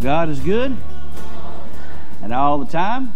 God 0.00 0.30
is 0.30 0.40
good 0.40 0.74
and 2.22 2.32
all 2.32 2.56
the 2.56 2.64
time. 2.64 3.12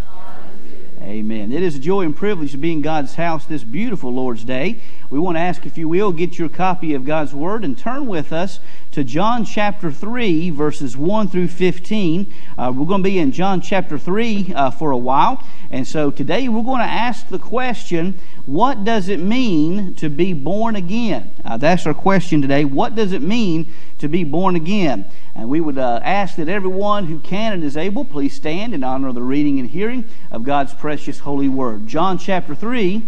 Amen. 1.01 1.51
It 1.51 1.63
is 1.63 1.77
a 1.77 1.79
joy 1.79 2.03
and 2.03 2.15
privilege 2.15 2.53
to 2.53 2.59
be 2.59 2.73
in 2.73 2.83
God's 2.83 3.15
house 3.15 3.47
this 3.47 3.65
beautiful 3.65 4.13
Lord's 4.13 4.45
Day. 4.45 4.83
We 5.09 5.19
want 5.19 5.37
to 5.37 5.41
ask, 5.41 5.65
if 5.65 5.79
you 5.79 5.89
will, 5.89 6.13
get 6.13 6.39
your 6.39 6.51
copy 6.51 6.93
of 6.93 7.07
God's 7.07 7.33
Word 7.33 7.65
and 7.65 7.79
turn 7.79 8.07
with 8.07 8.35
us 8.35 8.61
to 8.91 9.03
John 9.03 9.47
chapter 9.47 9.91
3, 9.91 10.51
verses 10.51 10.95
1 10.95 11.29
through 11.29 11.49
15. 11.49 12.35
Uh, 12.59 12.73
we're 12.75 12.85
going 12.85 13.03
to 13.03 13.09
be 13.09 13.19
in 13.19 13.33
John 13.33 13.63
chapter 13.63 13.99
3 13.99 14.53
uh, 14.55 14.71
for 14.71 14.91
a 14.91 14.97
while. 14.99 15.43
And 15.71 15.89
so 15.89 16.11
today 16.11 16.49
we're 16.49 16.63
going 16.63 16.81
to 16.81 16.85
ask 16.85 17.29
the 17.29 17.39
question 17.39 18.19
what 18.47 18.85
does 18.85 19.09
it 19.09 19.21
mean 19.21 19.95
to 19.95 20.11
be 20.11 20.35
born 20.35 20.77
again? 20.77 21.35
Uh, 21.45 21.57
that's 21.57 21.87
our 21.87 21.95
question 21.95 22.43
today. 22.43 22.65
What 22.65 22.95
does 22.95 23.13
it 23.13 23.23
mean 23.23 23.73
to 23.99 24.09
be 24.09 24.23
born 24.23 24.55
again? 24.55 25.11
And 25.35 25.49
we 25.49 25.61
would 25.61 25.79
uh, 25.79 26.01
ask 26.03 26.37
that 26.37 26.49
everyone 26.49 27.07
who 27.07 27.21
can 27.21 27.55
and 27.55 27.65
is 27.65 27.77
able, 27.77 28.05
please 28.05 28.35
stand 28.35 28.75
in 28.75 28.85
honor 28.85 29.09
of 29.09 29.15
the 29.15 29.23
reading 29.23 29.59
and 29.59 29.71
hearing 29.71 30.05
of 30.31 30.45
God's 30.45 30.75
precious 30.75 31.21
holy 31.21 31.49
word. 31.49 31.87
John 31.87 32.19
chapter 32.19 32.55
3, 32.55 33.03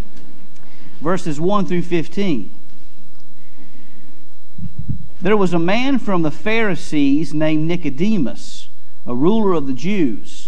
verses 1.02 1.38
1 1.38 1.66
through 1.66 1.82
15. 1.82 2.54
There 5.20 5.36
was 5.36 5.52
a 5.52 5.58
man 5.58 5.98
from 5.98 6.22
the 6.22 6.30
Pharisees 6.30 7.34
named 7.34 7.66
Nicodemus, 7.66 8.68
a 9.04 9.14
ruler 9.14 9.52
of 9.52 9.66
the 9.66 9.74
Jews. 9.74 10.45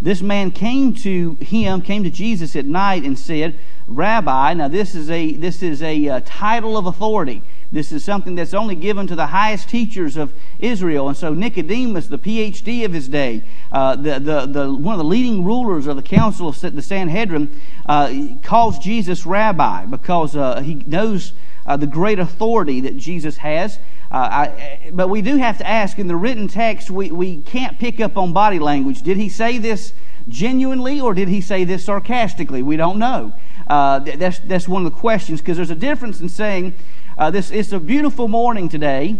This 0.00 0.22
man 0.22 0.52
came 0.52 0.94
to 0.94 1.36
him, 1.40 1.82
came 1.82 2.04
to 2.04 2.10
Jesus 2.10 2.54
at 2.54 2.64
night 2.64 3.02
and 3.02 3.18
said, 3.18 3.58
Rabbi, 3.88 4.54
now 4.54 4.68
this 4.68 4.94
is 4.94 5.10
a, 5.10 5.32
this 5.32 5.62
is 5.62 5.82
a 5.82 6.08
uh, 6.08 6.20
title 6.24 6.76
of 6.76 6.86
authority. 6.86 7.42
This 7.72 7.90
is 7.90 8.04
something 8.04 8.34
that's 8.34 8.54
only 8.54 8.74
given 8.76 9.06
to 9.08 9.16
the 9.16 9.26
highest 9.26 9.68
teachers 9.68 10.16
of 10.16 10.32
Israel. 10.58 11.08
And 11.08 11.16
so 11.16 11.34
Nicodemus, 11.34 12.06
the 12.06 12.18
PhD 12.18 12.84
of 12.84 12.92
his 12.92 13.08
day, 13.08 13.42
uh, 13.72 13.96
the, 13.96 14.20
the, 14.20 14.46
the, 14.46 14.72
one 14.72 14.94
of 14.94 14.98
the 14.98 15.04
leading 15.04 15.44
rulers 15.44 15.86
of 15.86 15.96
the 15.96 16.02
council 16.02 16.48
of 16.48 16.60
the 16.60 16.82
Sanhedrin, 16.82 17.60
uh, 17.86 18.14
calls 18.42 18.78
Jesus 18.78 19.26
rabbi 19.26 19.84
because 19.84 20.36
uh, 20.36 20.60
he 20.60 20.76
knows 20.76 21.32
uh, 21.66 21.76
the 21.76 21.86
great 21.86 22.18
authority 22.18 22.80
that 22.80 22.96
Jesus 22.96 23.38
has. 23.38 23.78
Uh, 24.10 24.16
I, 24.16 24.90
but 24.92 25.08
we 25.08 25.20
do 25.20 25.36
have 25.36 25.58
to 25.58 25.66
ask 25.66 25.98
in 25.98 26.08
the 26.08 26.16
written 26.16 26.48
text, 26.48 26.90
we, 26.90 27.10
we 27.10 27.42
can't 27.42 27.78
pick 27.78 28.00
up 28.00 28.16
on 28.16 28.32
body 28.32 28.58
language. 28.58 29.02
Did 29.02 29.18
he 29.18 29.28
say 29.28 29.58
this 29.58 29.92
genuinely 30.28 31.00
or 31.00 31.14
did 31.14 31.28
he 31.28 31.40
say 31.40 31.64
this 31.64 31.84
sarcastically? 31.84 32.62
We 32.62 32.76
don't 32.76 32.98
know. 32.98 33.34
Uh, 33.66 33.98
that's, 33.98 34.38
that's 34.40 34.66
one 34.66 34.86
of 34.86 34.92
the 34.92 34.98
questions 34.98 35.40
because 35.40 35.56
there's 35.56 35.70
a 35.70 35.74
difference 35.74 36.20
in 36.20 36.28
saying, 36.28 36.74
uh, 37.18 37.30
this 37.30 37.50
it's 37.50 37.72
a 37.72 37.80
beautiful 37.80 38.28
morning 38.28 38.68
today 38.68 39.16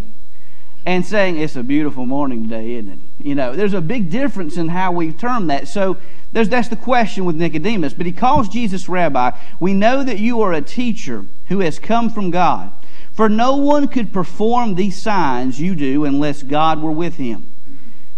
and 0.87 1.05
saying 1.05 1.37
it's 1.37 1.57
a 1.57 1.63
beautiful 1.63 2.07
morning 2.07 2.45
today 2.45 2.77
isn't 2.77 2.93
it 2.93 2.99
you 3.19 3.35
know 3.35 3.55
there's 3.55 3.75
a 3.75 3.81
big 3.81 4.09
difference 4.11 4.57
in 4.57 4.69
how 4.69 4.93
we've 4.93 5.19
term 5.19 5.49
that 5.49 5.67
so 5.67 5.97
there's, 6.33 6.49
that's 6.49 6.69
the 6.69 6.77
question 6.77 7.25
with 7.25 7.35
nicodemus 7.35 7.93
but 7.93 8.07
he 8.07 8.13
calls 8.13 8.49
jesus 8.49 8.89
rabbi 8.89 9.33
we 9.59 9.75
know 9.75 10.05
that 10.05 10.19
you 10.19 10.41
are 10.41 10.53
a 10.53 10.63
teacher 10.63 11.27
who 11.49 11.59
has 11.59 11.79
come 11.81 12.09
from 12.09 12.31
god 12.31 12.73
for 13.19 13.29
no 13.29 13.57
one 13.57 13.89
could 13.89 14.13
perform 14.13 14.77
these 14.77 15.01
signs 15.03 15.61
you 15.61 15.75
do 15.75 16.05
unless 16.05 16.45
god 16.45 16.81
were 16.81 16.93
with 16.93 17.17
him 17.17 17.53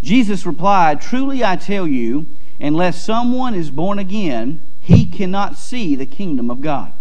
jesus 0.03 0.45
replied 0.45 1.01
truly 1.01 1.43
i 1.43 1.57
tell 1.57 1.87
you 1.87 2.27
unless 2.61 3.03
someone 3.03 3.55
is 3.55 3.71
born 3.71 3.99
again 3.99 4.61
he 4.79 5.07
cannot 5.07 5.57
see 5.57 5.97
the 5.97 6.05
kingdom 6.05 6.51
of 6.51 6.61
god 6.61 6.93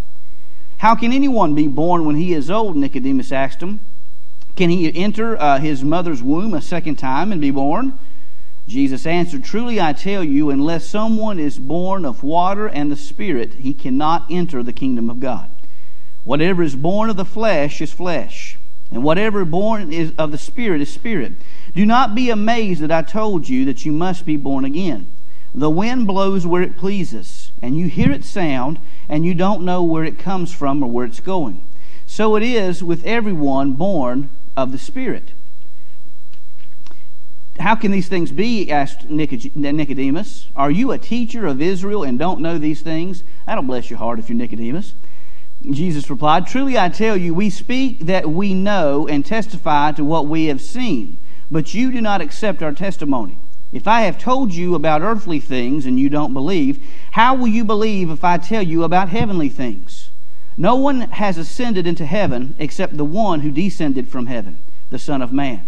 how 0.79 0.95
can 0.95 1.11
anyone 1.11 1.55
be 1.55 1.67
born 1.67 2.05
when 2.05 2.15
he 2.15 2.33
is 2.33 2.49
old? 2.49 2.77
Nicodemus 2.77 3.33
asked 3.33 3.61
him. 3.61 3.81
Can 4.55 4.69
he 4.69 4.95
enter 4.95 5.35
uh, 5.37 5.59
his 5.59 5.83
mother's 5.83 6.23
womb 6.23 6.53
a 6.53 6.61
second 6.61 6.95
time 6.95 7.33
and 7.33 7.41
be 7.41 7.51
born? 7.51 7.99
Jesus 8.65 9.05
answered, 9.05 9.43
Truly 9.43 9.81
I 9.81 9.91
tell 9.91 10.23
you, 10.23 10.49
unless 10.49 10.87
someone 10.87 11.37
is 11.37 11.59
born 11.59 12.05
of 12.05 12.23
water 12.23 12.65
and 12.65 12.89
the 12.89 12.95
Spirit, 12.95 13.55
he 13.55 13.73
cannot 13.73 14.25
enter 14.29 14.63
the 14.63 14.71
kingdom 14.71 15.09
of 15.09 15.19
God. 15.19 15.51
Whatever 16.29 16.61
is 16.61 16.75
born 16.75 17.09
of 17.09 17.17
the 17.17 17.25
flesh 17.25 17.81
is 17.81 17.91
flesh, 17.91 18.59
and 18.91 19.01
whatever 19.01 19.43
born 19.45 19.91
is 19.91 20.13
of 20.15 20.31
the 20.31 20.37
Spirit 20.37 20.79
is 20.79 20.93
spirit. 20.93 21.33
Do 21.73 21.87
not 21.87 22.13
be 22.13 22.29
amazed 22.29 22.81
that 22.81 22.91
I 22.91 23.01
told 23.01 23.49
you 23.49 23.65
that 23.65 23.83
you 23.83 23.91
must 23.91 24.27
be 24.27 24.37
born 24.37 24.63
again. 24.63 25.11
The 25.55 25.71
wind 25.71 26.05
blows 26.05 26.45
where 26.45 26.61
it 26.61 26.77
pleases, 26.77 27.51
and 27.63 27.75
you 27.75 27.87
hear 27.87 28.11
its 28.11 28.29
sound 28.29 28.77
and 29.09 29.25
you 29.25 29.33
don't 29.33 29.65
know 29.65 29.81
where 29.81 30.03
it 30.03 30.19
comes 30.19 30.53
from 30.53 30.83
or 30.83 30.91
where 30.91 31.07
it's 31.07 31.19
going. 31.19 31.65
So 32.05 32.35
it 32.35 32.43
is 32.43 32.83
with 32.83 33.03
everyone 33.05 33.73
born 33.73 34.29
of 34.55 34.71
the 34.71 34.77
Spirit. 34.77 35.33
How 37.59 37.73
can 37.73 37.89
these 37.89 38.07
things 38.07 38.31
be? 38.31 38.69
asked 38.69 39.09
Nicodemus. 39.09 40.47
Are 40.55 40.69
you 40.69 40.91
a 40.91 40.99
teacher 40.99 41.47
of 41.47 41.59
Israel 41.59 42.03
and 42.03 42.19
don't 42.19 42.39
know 42.39 42.59
these 42.59 42.81
things? 42.81 43.23
That'll 43.47 43.63
bless 43.63 43.89
your 43.89 43.97
heart 43.97 44.19
if 44.19 44.29
you're 44.29 44.37
Nicodemus. 44.37 44.93
Jesus 45.69 46.09
replied, 46.09 46.47
Truly 46.47 46.77
I 46.77 46.89
tell 46.89 47.17
you, 47.17 47.33
we 47.33 47.49
speak 47.49 47.99
that 48.05 48.29
we 48.29 48.53
know 48.53 49.07
and 49.07 49.25
testify 49.25 49.91
to 49.93 50.05
what 50.05 50.27
we 50.27 50.45
have 50.45 50.61
seen, 50.61 51.17
but 51.51 51.73
you 51.73 51.91
do 51.91 51.99
not 51.99 52.21
accept 52.21 52.63
our 52.63 52.71
testimony. 52.71 53.37
If 53.71 53.87
I 53.87 54.01
have 54.01 54.17
told 54.17 54.53
you 54.53 54.73
about 54.73 55.01
earthly 55.01 55.39
things 55.39 55.85
and 55.85 55.99
you 55.99 56.09
don't 56.09 56.33
believe, 56.33 56.83
how 57.11 57.35
will 57.35 57.47
you 57.47 57.63
believe 57.63 58.09
if 58.09 58.23
I 58.23 58.37
tell 58.37 58.63
you 58.63 58.83
about 58.83 59.09
heavenly 59.09 59.49
things? 59.49 60.09
No 60.57 60.75
one 60.75 61.01
has 61.01 61.37
ascended 61.37 61.85
into 61.85 62.05
heaven 62.05 62.55
except 62.57 62.97
the 62.97 63.05
one 63.05 63.41
who 63.41 63.51
descended 63.51 64.09
from 64.09 64.25
heaven, 64.25 64.59
the 64.89 64.99
Son 64.99 65.21
of 65.21 65.31
Man. 65.31 65.67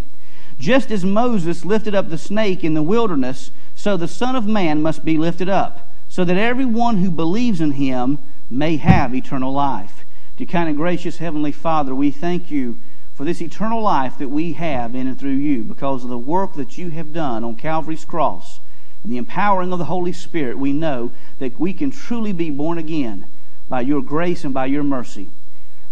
Just 0.58 0.92
as 0.92 1.06
Moses 1.06 1.64
lifted 1.66 1.94
up 1.94 2.10
the 2.10 2.18
snake 2.18 2.64
in 2.64 2.74
the 2.74 2.84
wilderness, 2.84 3.52
so 3.76 3.98
the 3.98 4.08
Son 4.08 4.36
of 4.36 4.48
Man 4.48 4.82
must 4.82 5.06
be 5.06 5.18
lifted 5.18 5.50
up, 5.50 5.94
so 6.08 6.24
that 6.24 6.38
everyone 6.38 6.98
who 6.98 7.12
believes 7.12 7.62
in 7.62 7.72
him 7.72 8.20
may 8.52 8.78
have 8.78 9.16
eternal 9.16 9.54
life. 9.54 10.04
Dear 10.38 10.48
kind 10.48 10.68
and 10.68 10.78
gracious 10.78 11.18
Heavenly 11.18 11.52
Father, 11.52 11.96
we 11.96 12.12
thank 12.12 12.52
you 12.52 12.80
for 13.14 13.24
this 13.24 13.42
eternal 13.42 13.82
life 13.82 14.18
that 14.18 14.28
we 14.30 14.54
have 14.54 14.94
in 14.94 15.08
and 15.08 15.18
through 15.18 15.32
you 15.32 15.64
because 15.64 16.04
of 16.04 16.10
the 16.10 16.18
work 16.18 16.56
that 16.56 16.78
you 16.78 16.90
have 16.90 17.14
done 17.14 17.44
on 17.44 17.56
Calvary's 17.56 18.04
cross 18.04 18.60
and 19.04 19.12
the 19.12 19.18
empowering 19.18 19.72
of 19.72 19.80
the 19.80 19.86
Holy 19.86 20.14
Spirit, 20.14 20.58
we 20.58 20.74
know 20.74 21.12
that 21.40 21.60
we 21.60 21.74
can 21.74 21.92
truly 21.92 22.34
be 22.34 22.50
born 22.50 22.78
again 22.78 23.26
by 23.68 23.82
your 23.82 24.02
grace 24.02 24.44
and 24.44 24.54
by 24.54 24.66
your 24.66 24.84
mercy. 24.84 25.30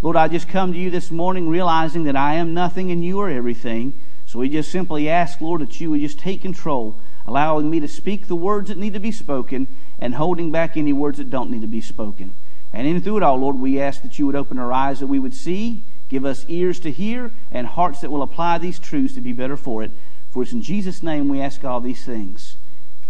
Lord, 0.01 0.15
I 0.15 0.27
just 0.27 0.47
come 0.47 0.73
to 0.73 0.79
you 0.79 0.89
this 0.89 1.11
morning 1.11 1.49
realizing 1.49 2.03
that 2.03 2.15
I 2.15 2.35
am 2.35 2.53
nothing 2.53 2.91
and 2.91 3.03
you 3.03 3.19
are 3.19 3.29
everything. 3.29 3.99
So 4.25 4.39
we 4.39 4.49
just 4.49 4.71
simply 4.71 5.09
ask, 5.09 5.41
Lord, 5.41 5.61
that 5.61 5.79
you 5.79 5.89
would 5.89 6.01
just 6.01 6.19
take 6.19 6.41
control, 6.41 6.99
allowing 7.25 7.69
me 7.69 7.79
to 7.79 7.87
speak 7.87 8.27
the 8.27 8.35
words 8.35 8.67
that 8.69 8.77
need 8.77 8.93
to 8.93 8.99
be 8.99 9.11
spoken 9.11 9.67
and 9.97 10.15
holding 10.15 10.51
back 10.51 10.77
any 10.77 10.93
words 10.93 11.17
that 11.17 11.29
don't 11.29 11.49
need 11.49 11.61
to 11.61 11.67
be 11.67 11.81
spoken. 11.81 12.35
And 12.71 12.87
in 12.87 13.01
through 13.01 13.17
it 13.17 13.23
all, 13.23 13.37
Lord, 13.37 13.59
we 13.59 13.79
ask 13.79 14.01
that 14.03 14.19
you 14.19 14.25
would 14.25 14.35
open 14.35 14.59
our 14.59 14.71
eyes 14.71 14.99
that 14.99 15.07
we 15.07 15.19
would 15.19 15.33
see 15.33 15.83
Give 16.09 16.25
us 16.25 16.45
ears 16.47 16.79
to 16.81 16.91
hear 16.91 17.31
and 17.51 17.67
hearts 17.67 18.01
that 18.01 18.11
will 18.11 18.23
apply 18.23 18.57
these 18.57 18.79
truths 18.79 19.13
to 19.13 19.21
be 19.21 19.31
better 19.31 19.55
for 19.55 19.83
it. 19.83 19.91
For 20.31 20.43
it's 20.43 20.51
in 20.51 20.61
Jesus' 20.61 21.03
name 21.03 21.29
we 21.29 21.39
ask 21.39 21.63
all 21.63 21.79
these 21.79 22.03
things. 22.03 22.57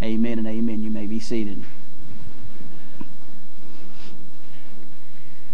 Amen 0.03 0.37
and 0.37 0.47
amen. 0.47 0.83
You 0.83 0.91
may 0.91 1.07
be 1.07 1.19
seated. 1.19 1.63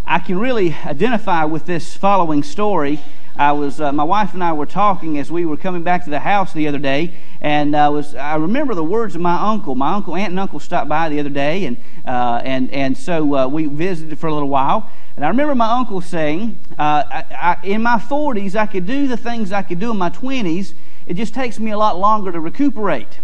I 0.07 0.19
can 0.19 0.37
really 0.37 0.75
identify 0.85 1.45
with 1.45 1.65
this 1.65 1.97
following 1.97 2.43
story. 2.43 2.99
I 3.35 3.53
was 3.53 3.81
uh, 3.81 3.91
my 3.91 4.03
wife 4.03 4.35
and 4.35 4.43
I 4.43 4.53
were 4.53 4.67
talking 4.67 5.17
as 5.17 5.31
we 5.31 5.47
were 5.47 5.57
coming 5.57 5.81
back 5.81 6.03
to 6.03 6.11
the 6.11 6.19
house 6.19 6.53
the 6.53 6.67
other 6.67 6.77
day, 6.77 7.15
and 7.41 7.75
I 7.75 7.89
was 7.89 8.13
I 8.13 8.35
remember 8.35 8.75
the 8.75 8.83
words 8.83 9.15
of 9.15 9.21
my 9.21 9.51
uncle. 9.51 9.73
My 9.73 9.95
uncle, 9.95 10.15
aunt, 10.15 10.29
and 10.29 10.39
uncle 10.39 10.59
stopped 10.59 10.87
by 10.87 11.09
the 11.09 11.19
other 11.19 11.31
day, 11.31 11.65
and 11.65 11.77
uh, 12.05 12.39
and 12.45 12.69
and 12.69 12.95
so 12.95 13.35
uh, 13.35 13.47
we 13.47 13.65
visited 13.65 14.19
for 14.19 14.27
a 14.27 14.33
little 14.33 14.47
while. 14.47 14.91
And 15.15 15.25
I 15.25 15.29
remember 15.29 15.55
my 15.55 15.71
uncle 15.71 16.01
saying, 16.01 16.59
uh, 16.77 17.03
I, 17.09 17.25
I, 17.31 17.65
in 17.65 17.81
my 17.81 17.97
40s, 17.97 18.55
I 18.55 18.67
could 18.67 18.85
do 18.85 19.07
the 19.07 19.17
things 19.17 19.51
I 19.51 19.63
could 19.63 19.79
do 19.79 19.91
in 19.91 19.97
my 19.97 20.09
20s. 20.09 20.73
It 21.07 21.13
just 21.13 21.33
takes 21.33 21.57
me 21.57 21.71
a 21.71 21.77
lot 21.77 21.97
longer 21.97 22.33
to 22.33 22.39
recuperate. 22.39 23.19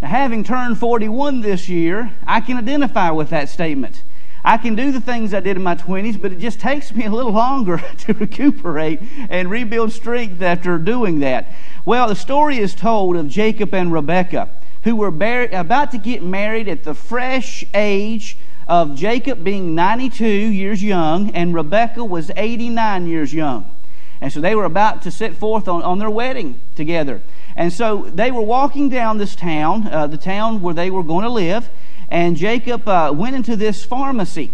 Now, 0.00 0.08
having 0.08 0.44
turned 0.44 0.78
41 0.78 1.42
this 1.42 1.68
year, 1.68 2.14
I 2.26 2.40
can 2.40 2.56
identify 2.56 3.10
with 3.10 3.28
that 3.30 3.50
statement. 3.50 4.02
I 4.44 4.56
can 4.56 4.74
do 4.74 4.90
the 4.90 5.00
things 5.00 5.34
I 5.34 5.40
did 5.40 5.56
in 5.56 5.62
my 5.62 5.74
20s, 5.74 6.20
but 6.20 6.32
it 6.32 6.38
just 6.38 6.60
takes 6.60 6.94
me 6.94 7.04
a 7.04 7.10
little 7.10 7.32
longer 7.32 7.82
to 7.98 8.14
recuperate 8.14 9.00
and 9.28 9.50
rebuild 9.50 9.92
strength 9.92 10.40
after 10.40 10.78
doing 10.78 11.20
that. 11.20 11.52
Well, 11.84 12.08
the 12.08 12.14
story 12.14 12.58
is 12.58 12.74
told 12.74 13.16
of 13.16 13.28
Jacob 13.28 13.74
and 13.74 13.92
Rebekah, 13.92 14.50
who 14.84 14.96
were 14.96 15.08
about 15.08 15.90
to 15.90 15.98
get 15.98 16.22
married 16.22 16.68
at 16.68 16.84
the 16.84 16.94
fresh 16.94 17.64
age 17.74 18.38
of 18.66 18.94
Jacob 18.94 19.42
being 19.42 19.74
92 19.74 20.24
years 20.24 20.82
young 20.82 21.30
and 21.32 21.52
Rebekah 21.52 22.04
was 22.04 22.30
89 22.36 23.06
years 23.06 23.34
young. 23.34 23.68
And 24.20 24.32
so 24.32 24.40
they 24.40 24.54
were 24.54 24.64
about 24.64 25.02
to 25.02 25.10
set 25.10 25.34
forth 25.34 25.66
on, 25.66 25.82
on 25.82 25.98
their 25.98 26.10
wedding 26.10 26.60
together. 26.76 27.22
And 27.56 27.72
so 27.72 28.08
they 28.14 28.30
were 28.30 28.42
walking 28.42 28.88
down 28.88 29.18
this 29.18 29.34
town, 29.34 29.88
uh, 29.88 30.06
the 30.06 30.18
town 30.18 30.60
where 30.60 30.74
they 30.74 30.90
were 30.90 31.02
going 31.02 31.24
to 31.24 31.30
live, 31.30 31.70
and 32.10 32.36
Jacob 32.36 32.86
uh, 32.88 33.12
went 33.14 33.36
into 33.36 33.56
this 33.56 33.84
pharmacy. 33.84 34.52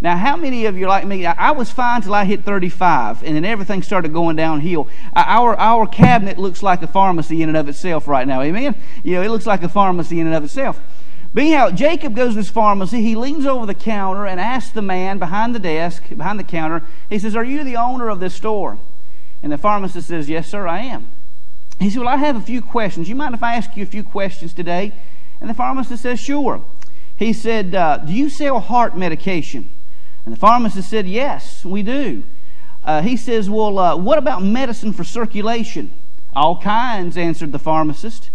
Now, 0.00 0.16
how 0.16 0.36
many 0.36 0.66
of 0.66 0.76
you 0.76 0.86
like 0.86 1.06
me? 1.06 1.24
I 1.24 1.52
was 1.52 1.70
fine 1.70 2.02
till 2.02 2.14
I 2.14 2.24
hit 2.24 2.44
35, 2.44 3.22
and 3.22 3.36
then 3.36 3.44
everything 3.44 3.82
started 3.82 4.12
going 4.12 4.36
downhill. 4.36 4.88
Our, 5.14 5.58
our 5.58 5.86
cabinet 5.86 6.38
looks 6.38 6.62
like 6.62 6.82
a 6.82 6.86
pharmacy 6.86 7.42
in 7.42 7.48
and 7.48 7.56
of 7.56 7.68
itself 7.68 8.06
right 8.06 8.26
now. 8.26 8.42
Amen? 8.42 8.74
You 9.02 9.14
know, 9.14 9.22
it 9.22 9.30
looks 9.30 9.46
like 9.46 9.62
a 9.62 9.68
pharmacy 9.68 10.20
in 10.20 10.26
and 10.26 10.36
of 10.36 10.44
itself. 10.44 10.80
But 11.32 11.42
anyhow, 11.42 11.70
Jacob 11.70 12.14
goes 12.14 12.32
to 12.32 12.40
this 12.40 12.50
pharmacy. 12.50 13.02
He 13.02 13.16
leans 13.16 13.44
over 13.44 13.66
the 13.66 13.74
counter 13.74 14.26
and 14.26 14.38
asks 14.38 14.72
the 14.72 14.82
man 14.82 15.18
behind 15.18 15.54
the 15.54 15.58
desk, 15.58 16.04
behind 16.16 16.38
the 16.38 16.44
counter, 16.44 16.82
he 17.08 17.18
says, 17.18 17.34
Are 17.34 17.42
you 17.42 17.64
the 17.64 17.76
owner 17.76 18.08
of 18.08 18.20
this 18.20 18.34
store? 18.34 18.78
And 19.42 19.50
the 19.50 19.58
pharmacist 19.58 20.08
says, 20.08 20.28
Yes, 20.28 20.48
sir, 20.48 20.68
I 20.68 20.80
am. 20.80 21.10
He 21.80 21.90
said, 21.90 22.00
Well, 22.00 22.08
I 22.08 22.18
have 22.18 22.36
a 22.36 22.40
few 22.40 22.62
questions. 22.62 23.08
You 23.08 23.16
mind 23.16 23.34
if 23.34 23.42
I 23.42 23.56
ask 23.56 23.76
you 23.76 23.82
a 23.82 23.86
few 23.86 24.04
questions 24.04 24.54
today? 24.54 24.92
And 25.40 25.50
the 25.50 25.54
pharmacist 25.54 26.02
says, 26.02 26.20
Sure. 26.20 26.64
He 27.16 27.32
said, 27.32 27.74
uh, 27.74 27.98
Do 27.98 28.12
you 28.12 28.28
sell 28.28 28.60
heart 28.60 28.96
medication? 28.96 29.70
And 30.24 30.34
the 30.34 30.38
pharmacist 30.38 30.88
said, 30.88 31.06
Yes, 31.06 31.64
we 31.64 31.82
do. 31.82 32.24
Uh, 32.82 33.02
he 33.02 33.16
says, 33.16 33.48
Well, 33.48 33.78
uh, 33.78 33.96
what 33.96 34.18
about 34.18 34.42
medicine 34.42 34.92
for 34.92 35.04
circulation? 35.04 35.92
All 36.34 36.60
kinds, 36.60 37.16
answered 37.16 37.52
the 37.52 37.58
pharmacist. 37.58 38.30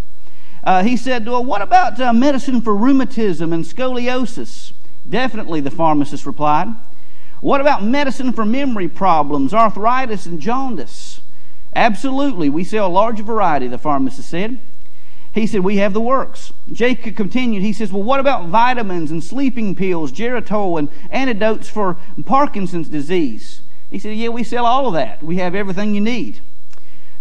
Uh, 0.63 0.83
he 0.83 0.95
said, 0.95 1.27
Well, 1.27 1.43
what 1.43 1.61
about 1.61 1.99
uh, 1.99 2.13
medicine 2.13 2.61
for 2.61 2.75
rheumatism 2.75 3.51
and 3.51 3.63
scoliosis? 3.63 4.73
Definitely, 5.07 5.61
the 5.61 5.71
pharmacist 5.71 6.25
replied. 6.25 6.67
What 7.41 7.61
about 7.61 7.83
medicine 7.83 8.33
for 8.33 8.45
memory 8.45 8.89
problems, 8.89 9.53
arthritis, 9.53 10.25
and 10.25 10.39
jaundice? 10.39 11.21
Absolutely, 11.75 12.49
we 12.49 12.63
sell 12.63 12.87
a 12.87 12.89
large 12.89 13.21
variety, 13.21 13.67
the 13.67 13.77
pharmacist 13.77 14.29
said. 14.29 14.59
He 15.39 15.47
said, 15.47 15.61
We 15.61 15.77
have 15.77 15.93
the 15.93 16.01
works. 16.01 16.51
Jacob 16.69 17.15
continued. 17.15 17.63
He 17.63 17.71
says, 17.71 17.93
Well, 17.93 18.03
what 18.03 18.19
about 18.19 18.47
vitamins 18.47 19.09
and 19.09 19.23
sleeping 19.23 19.73
pills, 19.73 20.11
Geritol, 20.11 20.77
and 20.77 20.89
antidotes 21.11 21.69
for 21.69 21.97
Parkinson's 22.25 22.89
disease? 22.89 23.61
He 23.89 23.99
said, 23.99 24.17
Yeah, 24.17 24.29
we 24.29 24.43
sell 24.43 24.65
all 24.65 24.87
of 24.87 24.93
that. 24.95 25.23
We 25.23 25.37
have 25.37 25.55
everything 25.55 25.95
you 25.95 26.01
need. 26.01 26.41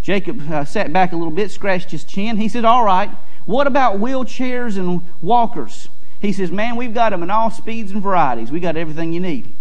Jacob 0.03 0.51
uh, 0.51 0.65
sat 0.65 0.93
back 0.93 1.13
a 1.13 1.17
little 1.17 1.31
bit, 1.31 1.53
scratched 1.53 1.93
his 1.93 2.03
chin. 2.03 2.39
He 2.39 2.49
said, 2.49 2.65
All 2.65 2.83
right, 2.83 3.09
what 3.45 3.69
about 3.69 4.01
wheelchairs 4.01 4.77
and 4.77 5.03
walkers? 5.21 5.89
He 6.19 6.33
says, 6.33 6.51
Man, 6.51 6.75
we've 6.75 6.95
got 6.95 7.11
them 7.11 7.23
in 7.23 7.31
all 7.31 7.53
speeds 7.53 7.93
and 7.93 8.03
varieties. 8.03 8.51
We 8.51 8.59
got 8.59 8.77
everything 8.77 9.13
you 9.13 9.21
need. 9.21 9.55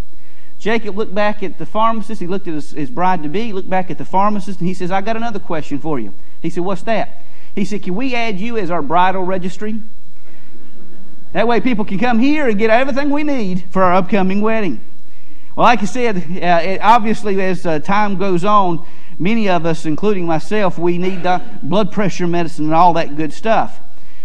Jacob 0.58 0.98
looked 0.98 1.14
back 1.14 1.44
at 1.44 1.58
the 1.58 1.66
pharmacist. 1.66 2.20
He 2.20 2.26
looked 2.26 2.48
at 2.48 2.54
his, 2.54 2.72
his 2.72 2.90
bride 2.90 3.22
to 3.22 3.28
be. 3.28 3.44
He 3.44 3.52
looked 3.52 3.70
back 3.70 3.88
at 3.88 3.98
the 3.98 4.04
pharmacist, 4.04 4.58
and 4.58 4.66
he 4.66 4.74
says, 4.74 4.90
I 4.90 5.00
got 5.00 5.16
another 5.16 5.38
question 5.38 5.78
for 5.78 6.00
you. 6.00 6.12
He 6.42 6.50
said, 6.50 6.64
What's 6.64 6.82
that? 6.82 7.22
He 7.54 7.64
said, 7.64 7.82
Can 7.82 7.94
we 7.96 8.14
add 8.14 8.38
you 8.38 8.56
as 8.56 8.70
our 8.70 8.82
bridal 8.82 9.24
registry? 9.24 9.80
That 11.32 11.46
way 11.46 11.60
people 11.60 11.84
can 11.84 11.98
come 11.98 12.18
here 12.18 12.48
and 12.48 12.58
get 12.58 12.70
everything 12.70 13.10
we 13.10 13.22
need 13.22 13.64
for 13.70 13.82
our 13.82 13.94
upcoming 13.94 14.40
wedding. 14.40 14.80
Well, 15.54 15.64
like 15.64 15.82
I 15.82 15.86
said, 15.86 16.16
uh, 16.16 16.70
it, 16.70 16.80
obviously, 16.80 17.42
as 17.42 17.66
uh, 17.66 17.80
time 17.80 18.16
goes 18.16 18.44
on, 18.44 18.86
many 19.18 19.48
of 19.48 19.66
us, 19.66 19.84
including 19.84 20.24
myself, 20.24 20.78
we 20.78 20.98
need 20.98 21.26
uh, 21.26 21.40
blood 21.62 21.92
pressure 21.92 22.26
medicine 22.26 22.66
and 22.66 22.74
all 22.74 22.92
that 22.94 23.16
good 23.16 23.32
stuff. 23.32 23.80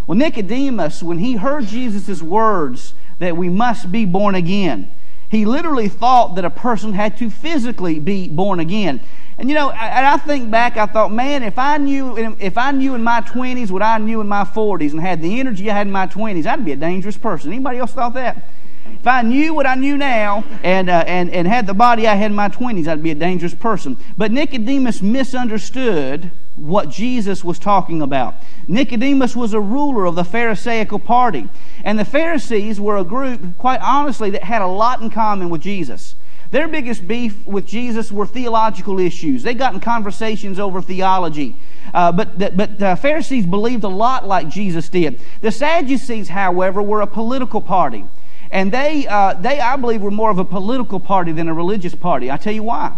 Well, 0.05 0.17
Nicodemus, 0.17 1.01
when 1.01 1.17
he 1.17 1.35
heard 1.35 1.65
Jesus' 1.65 2.21
words 2.21 2.93
that 3.19 3.35
we 3.35 3.49
must 3.49 3.91
be 3.91 4.05
born 4.05 4.35
again, 4.35 4.91
he 5.33 5.45
literally 5.45 5.87
thought 5.87 6.35
that 6.35 6.45
a 6.45 6.49
person 6.49 6.93
had 6.93 7.17
to 7.17 7.29
physically 7.29 7.99
be 7.99 8.27
born 8.27 8.59
again. 8.59 9.01
And 9.37 9.49
you 9.49 9.55
know, 9.55 9.69
I, 9.69 10.13
I 10.13 10.17
think 10.17 10.51
back, 10.51 10.77
I 10.77 10.85
thought, 10.85 11.11
man, 11.11 11.43
if 11.43 11.57
I 11.57 11.77
knew 11.77 12.17
if 12.39 12.57
I 12.57 12.71
knew 12.71 12.93
in 12.93 13.03
my 13.03 13.21
20s 13.21 13.71
what 13.71 13.81
I 13.81 13.97
knew 13.97 14.21
in 14.21 14.27
my 14.27 14.43
40s 14.43 14.91
and 14.91 15.01
had 15.01 15.21
the 15.21 15.39
energy 15.39 15.69
I 15.69 15.73
had 15.73 15.87
in 15.87 15.93
my 15.93 16.07
20s, 16.07 16.45
I'd 16.45 16.63
be 16.63 16.71
a 16.71 16.75
dangerous 16.75 17.17
person. 17.17 17.51
Anybody 17.51 17.79
else 17.79 17.93
thought 17.93 18.13
that? 18.13 18.49
If 18.85 19.07
I 19.07 19.21
knew 19.21 19.53
what 19.53 19.65
I 19.65 19.75
knew 19.75 19.97
now 19.97 20.43
and, 20.63 20.89
uh, 20.89 21.03
and, 21.05 21.29
and 21.29 21.47
had 21.47 21.67
the 21.67 21.73
body 21.73 22.07
I 22.07 22.15
had 22.15 22.31
in 22.31 22.35
my 22.35 22.49
20s, 22.49 22.87
I'd 22.87 23.03
be 23.03 23.11
a 23.11 23.15
dangerous 23.15 23.53
person. 23.53 23.97
But 24.17 24.31
Nicodemus 24.31 25.01
misunderstood 25.01 26.31
what 26.55 26.89
Jesus 26.89 27.43
was 27.43 27.59
talking 27.59 28.01
about. 28.01 28.35
Nicodemus 28.67 29.35
was 29.35 29.53
a 29.53 29.59
ruler 29.59 30.05
of 30.05 30.15
the 30.15 30.23
Pharisaical 30.23 30.99
party. 30.99 31.49
And 31.83 31.97
the 31.97 32.05
Pharisees 32.05 32.79
were 32.79 32.97
a 32.97 33.03
group, 33.03 33.57
quite 33.57 33.81
honestly, 33.81 34.29
that 34.31 34.43
had 34.43 34.61
a 34.61 34.67
lot 34.67 35.01
in 35.01 35.09
common 35.09 35.49
with 35.49 35.61
Jesus. 35.61 36.15
Their 36.51 36.67
biggest 36.67 37.07
beef 37.07 37.45
with 37.47 37.65
Jesus 37.65 38.11
were 38.11 38.27
theological 38.27 38.99
issues. 38.99 39.41
They 39.41 39.55
got 39.55 39.73
in 39.73 39.79
conversations 39.79 40.59
over 40.59 40.83
theology. 40.83 41.55
Uh, 41.93 42.11
but 42.11 42.37
the, 42.37 42.51
but 42.51 42.77
the 42.77 42.95
Pharisees 42.95 43.47
believed 43.47 43.83
a 43.83 43.89
lot 43.89 44.27
like 44.27 44.49
Jesus 44.49 44.87
did. 44.87 45.19
The 45.41 45.51
Sadducees, 45.51 46.29
however, 46.29 46.81
were 46.81 47.01
a 47.01 47.07
political 47.07 47.59
party. 47.59 48.05
And 48.53 48.71
they, 48.71 49.07
uh, 49.07 49.33
they, 49.33 49.59
I 49.59 49.75
believe, 49.77 50.01
were 50.01 50.11
more 50.11 50.29
of 50.29 50.37
a 50.37 50.45
political 50.45 50.99
party 50.99 51.31
than 51.31 51.49
a 51.49 51.53
religious 51.55 51.95
party. 51.95 52.29
I 52.29 52.37
tell 52.37 52.53
you 52.53 52.61
why. 52.61 52.95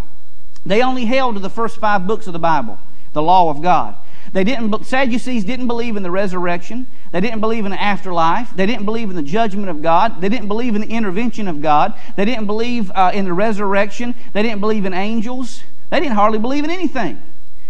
They 0.65 0.81
only 0.81 1.05
held 1.05 1.35
to 1.35 1.39
the 1.39 1.49
first 1.49 1.77
five 1.77 2.05
books 2.05 2.27
of 2.27 2.33
the 2.33 2.39
Bible, 2.39 2.77
the 3.13 3.21
law 3.21 3.49
of 3.49 3.61
God. 3.61 3.95
They 4.33 4.43
didn't, 4.43 4.85
Sadducees 4.85 5.45
didn't 5.45 5.67
believe 5.67 5.95
in 5.95 6.03
the 6.03 6.11
resurrection. 6.11 6.87
They 7.13 7.21
didn't 7.21 7.39
believe 7.39 7.63
in 7.63 7.71
the 7.71 7.81
afterlife. 7.81 8.53
They 8.53 8.65
didn't 8.65 8.83
believe 8.83 9.09
in 9.09 9.15
the 9.15 9.23
judgment 9.23 9.69
of 9.69 9.81
God. 9.81 10.19
They 10.19 10.27
didn't 10.27 10.49
believe 10.49 10.75
in 10.75 10.81
the 10.81 10.89
intervention 10.89 11.47
of 11.47 11.61
God. 11.61 11.93
They 12.17 12.25
didn't 12.25 12.47
believe 12.47 12.91
uh, 12.93 13.11
in 13.13 13.23
the 13.23 13.33
resurrection. 13.33 14.13
They 14.33 14.43
didn't 14.43 14.59
believe 14.59 14.83
in 14.83 14.93
angels. 14.93 15.63
They 15.89 16.01
didn't 16.01 16.15
hardly 16.15 16.39
believe 16.39 16.65
in 16.65 16.69
anything. 16.69 17.21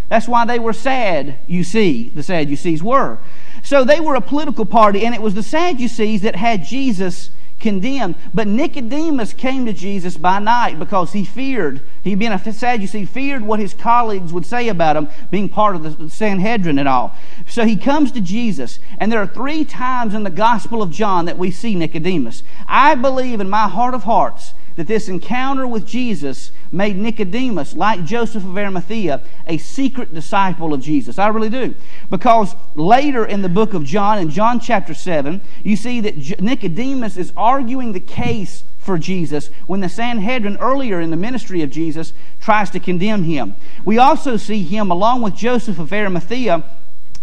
That's 0.10 0.27
why 0.27 0.46
they 0.46 0.58
were 0.58 0.74
sad, 0.74 1.38
you 1.46 1.63
see, 1.63 2.10
the 2.10 2.24
Sadducees 2.24 2.82
were. 2.82 3.20
So 3.63 3.84
they 3.84 4.00
were 4.00 4.15
a 4.15 4.22
political 4.22 4.65
party, 4.65 5.06
and 5.06 5.13
it 5.13 5.22
was 5.22 5.36
the 5.36 5.44
Sadducees 5.44 6.24
that 6.24 6.36
had 6.36 6.63
Jesus 6.63 7.30
condemned. 7.65 8.13
But 8.31 8.48
Nicodemus 8.48 9.34
came 9.34 9.65
to 9.65 9.74
Jesus 9.74 10.17
by 10.17 10.38
night 10.38 10.77
because 10.77 11.13
he 11.13 11.25
feared, 11.25 11.81
he 12.03 12.13
being 12.13 12.31
a 12.31 12.53
Sadducee, 12.53 13.05
feared 13.05 13.41
what 13.41 13.60
his 13.60 13.74
colleagues 13.74 14.31
would 14.31 14.45
say 14.45 14.69
about 14.69 14.95
him 14.95 15.10
being 15.31 15.50
part 15.50 15.75
of 15.75 15.81
the 15.81 16.10
Sanhedrin 16.10 16.77
and 16.77 16.88
all. 16.88 17.15
So 17.48 17.65
he 17.65 17.75
comes 17.75 18.12
to 18.12 18.22
Jesus, 18.22 18.79
and 19.00 19.12
there 19.12 19.19
are 19.19 19.27
three 19.27 19.65
times 19.65 20.13
in 20.13 20.22
the 20.22 20.29
Gospel 20.29 20.84
of 20.84 20.91
John 20.91 21.25
that 21.25 21.39
we 21.39 21.50
see 21.50 21.74
Nicodemus. 21.74 22.43
I 22.67 22.93
believe 22.93 23.41
in 23.41 23.50
my 23.50 23.67
heart 23.67 23.95
of 23.95 24.03
hearts 24.03 24.53
that 24.75 24.88
this 24.88 25.08
encounter 25.08 25.65
with 25.65 25.86
Jesus 25.86 26.51
made 26.72 26.98
Nicodemus, 26.98 27.74
like 27.75 28.03
Joseph 28.03 28.44
of 28.44 28.58
Arimathea, 28.58 29.22
a 29.48 29.58
secret 29.58 30.13
disciple 30.13 30.74
of 30.74 30.82
Jesus. 30.82 31.17
I 31.17 31.27
really 31.27 31.50
do. 31.50 31.75
Because 32.10 32.55
later 32.75 33.25
in 33.25 33.41
the 33.41 33.50
book 33.50 33.74
of 33.74 33.84
John, 33.84 34.20
in 34.20 34.29
John 34.29 34.60
chapter 34.60 34.94
7, 34.94 35.41
you 35.63 35.75
see 35.75 36.01
that 36.01 36.41
Nicodemus 36.41 37.17
is 37.17 37.32
arguing 37.38 37.94
the 37.94 38.00
case 38.00 38.63
for 38.77 38.98
Jesus 38.98 39.50
when 39.65 39.79
the 39.79 39.89
Sanhedrin, 39.89 40.58
earlier 40.58 41.00
in 41.00 41.10
the 41.10 41.17
ministry 41.17 41.62
of 41.63 41.72
Jesus, 41.72 42.13
tries 42.39 42.70
to 42.72 42.79
condemn 42.79 43.24
him. 43.24 43.55
We 43.84 43.98
also 43.98 44.38
see 44.38 44.63
him, 44.63 44.91
along 44.91 45.22
with 45.22 45.36
Joseph 45.36 45.79
of 45.79 45.91
Arimathea, 45.91 46.63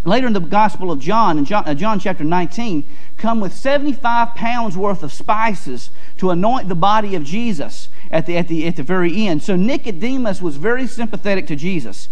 later 0.05 0.27
in 0.27 0.33
the 0.33 0.41
Gospel 0.41 0.91
of 0.91 0.99
John, 0.99 1.39
in 1.39 1.45
John, 1.45 1.65
uh, 1.67 1.75
John, 1.75 2.01
chapter 2.01 2.25
19, 2.25 2.85
come 3.17 3.41
with 3.41 3.53
75 3.55 4.35
pounds 4.35 4.77
worth 4.77 5.03
of 5.03 5.13
spices 5.13 5.91
to 6.19 6.31
anoint 6.31 6.69
the 6.69 6.75
body 6.75 7.15
of 7.15 7.25
Jesus 7.25 7.89
at 8.11 8.27
the, 8.27 8.37
at 8.37 8.49
the, 8.49 8.67
at 8.67 8.77
the 8.77 8.83
very 8.83 9.27
end. 9.27 9.43
So 9.43 9.57
Nicodemus 9.57 10.43
was 10.43 10.57
very 10.57 10.87
sympathetic 10.87 11.47
to 11.49 11.57
Jesus. 11.57 12.09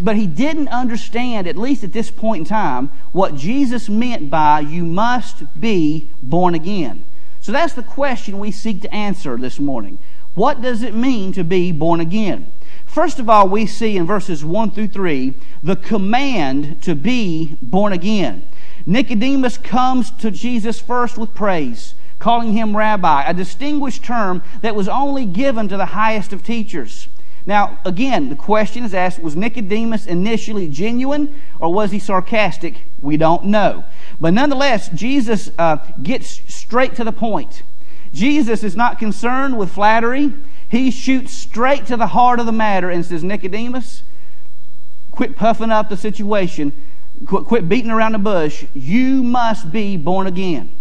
But 0.00 0.16
he 0.16 0.26
didn't 0.26 0.68
understand, 0.68 1.46
at 1.46 1.56
least 1.56 1.82
at 1.82 1.92
this 1.92 2.10
point 2.10 2.40
in 2.40 2.44
time, 2.44 2.90
what 3.12 3.34
Jesus 3.34 3.88
meant 3.88 4.30
by 4.30 4.60
you 4.60 4.84
must 4.84 5.60
be 5.60 6.10
born 6.22 6.54
again. 6.54 7.04
So 7.40 7.52
that's 7.52 7.72
the 7.72 7.82
question 7.82 8.38
we 8.38 8.50
seek 8.50 8.82
to 8.82 8.94
answer 8.94 9.36
this 9.36 9.58
morning. 9.58 9.98
What 10.34 10.60
does 10.60 10.82
it 10.82 10.94
mean 10.94 11.32
to 11.32 11.42
be 11.42 11.72
born 11.72 12.00
again? 12.00 12.52
First 12.88 13.18
of 13.18 13.28
all, 13.28 13.48
we 13.48 13.66
see 13.66 13.96
in 13.96 14.06
verses 14.06 14.44
1 14.44 14.70
through 14.70 14.88
3 14.88 15.34
the 15.62 15.76
command 15.76 16.82
to 16.82 16.94
be 16.94 17.56
born 17.60 17.92
again. 17.92 18.48
Nicodemus 18.86 19.58
comes 19.58 20.10
to 20.12 20.30
Jesus 20.30 20.80
first 20.80 21.18
with 21.18 21.34
praise, 21.34 21.94
calling 22.18 22.54
him 22.54 22.74
rabbi, 22.74 23.22
a 23.22 23.34
distinguished 23.34 24.02
term 24.02 24.42
that 24.62 24.74
was 24.74 24.88
only 24.88 25.26
given 25.26 25.68
to 25.68 25.76
the 25.76 25.86
highest 25.86 26.32
of 26.32 26.42
teachers. 26.42 27.08
Now, 27.44 27.78
again, 27.84 28.30
the 28.30 28.36
question 28.36 28.84
is 28.84 28.94
asked 28.94 29.20
was 29.20 29.36
Nicodemus 29.36 30.06
initially 30.06 30.68
genuine 30.68 31.40
or 31.60 31.72
was 31.72 31.92
he 31.92 31.98
sarcastic? 31.98 32.82
We 33.00 33.18
don't 33.18 33.44
know. 33.44 33.84
But 34.18 34.32
nonetheless, 34.32 34.88
Jesus 34.88 35.50
uh, 35.58 35.76
gets 36.02 36.42
straight 36.52 36.94
to 36.96 37.04
the 37.04 37.12
point. 37.12 37.62
Jesus 38.12 38.64
is 38.64 38.74
not 38.74 38.98
concerned 38.98 39.58
with 39.58 39.70
flattery. 39.70 40.32
He 40.68 40.90
shoots 40.90 41.32
straight 41.32 41.86
to 41.86 41.96
the 41.96 42.08
heart 42.08 42.40
of 42.40 42.46
the 42.46 42.52
matter 42.52 42.90
and 42.90 43.04
says, 43.04 43.24
Nicodemus, 43.24 44.02
quit 45.10 45.34
puffing 45.34 45.70
up 45.70 45.88
the 45.88 45.96
situation, 45.96 46.72
quit, 47.26 47.44
quit 47.44 47.68
beating 47.68 47.90
around 47.90 48.12
the 48.12 48.18
bush. 48.18 48.66
You 48.74 49.22
must 49.22 49.72
be 49.72 49.96
born 49.96 50.26
again. 50.26 50.78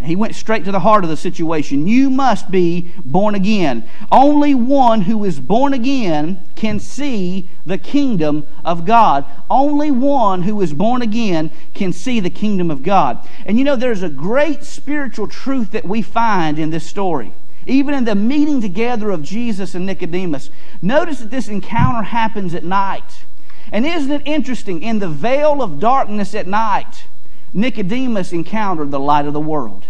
He 0.00 0.16
went 0.16 0.34
straight 0.34 0.64
to 0.64 0.72
the 0.72 0.80
heart 0.80 1.04
of 1.04 1.10
the 1.10 1.16
situation. 1.16 1.86
You 1.86 2.10
must 2.10 2.50
be 2.50 2.92
born 3.04 3.36
again. 3.36 3.88
Only 4.10 4.54
one 4.54 5.02
who 5.02 5.24
is 5.24 5.38
born 5.38 5.72
again 5.72 6.48
can 6.56 6.80
see 6.80 7.48
the 7.64 7.78
kingdom 7.78 8.44
of 8.64 8.84
God. 8.84 9.24
Only 9.48 9.92
one 9.92 10.42
who 10.42 10.60
is 10.60 10.74
born 10.74 11.02
again 11.02 11.52
can 11.74 11.92
see 11.92 12.18
the 12.18 12.30
kingdom 12.30 12.70
of 12.70 12.82
God. 12.82 13.26
And 13.46 13.58
you 13.58 13.64
know, 13.64 13.76
there's 13.76 14.02
a 14.02 14.08
great 14.08 14.64
spiritual 14.64 15.28
truth 15.28 15.70
that 15.70 15.84
we 15.84 16.02
find 16.02 16.58
in 16.58 16.70
this 16.70 16.86
story. 16.86 17.32
Even 17.66 17.94
in 17.94 18.04
the 18.04 18.14
meeting 18.14 18.60
together 18.60 19.10
of 19.10 19.22
Jesus 19.22 19.74
and 19.74 19.86
Nicodemus. 19.86 20.50
Notice 20.80 21.20
that 21.20 21.30
this 21.30 21.48
encounter 21.48 22.02
happens 22.02 22.54
at 22.54 22.64
night. 22.64 23.24
And 23.70 23.86
isn't 23.86 24.10
it 24.10 24.22
interesting? 24.26 24.82
In 24.82 24.98
the 24.98 25.08
veil 25.08 25.62
of 25.62 25.78
darkness 25.78 26.34
at 26.34 26.46
night, 26.46 27.04
Nicodemus 27.52 28.32
encountered 28.32 28.90
the 28.90 29.00
light 29.00 29.26
of 29.26 29.32
the 29.32 29.40
world. 29.40 29.86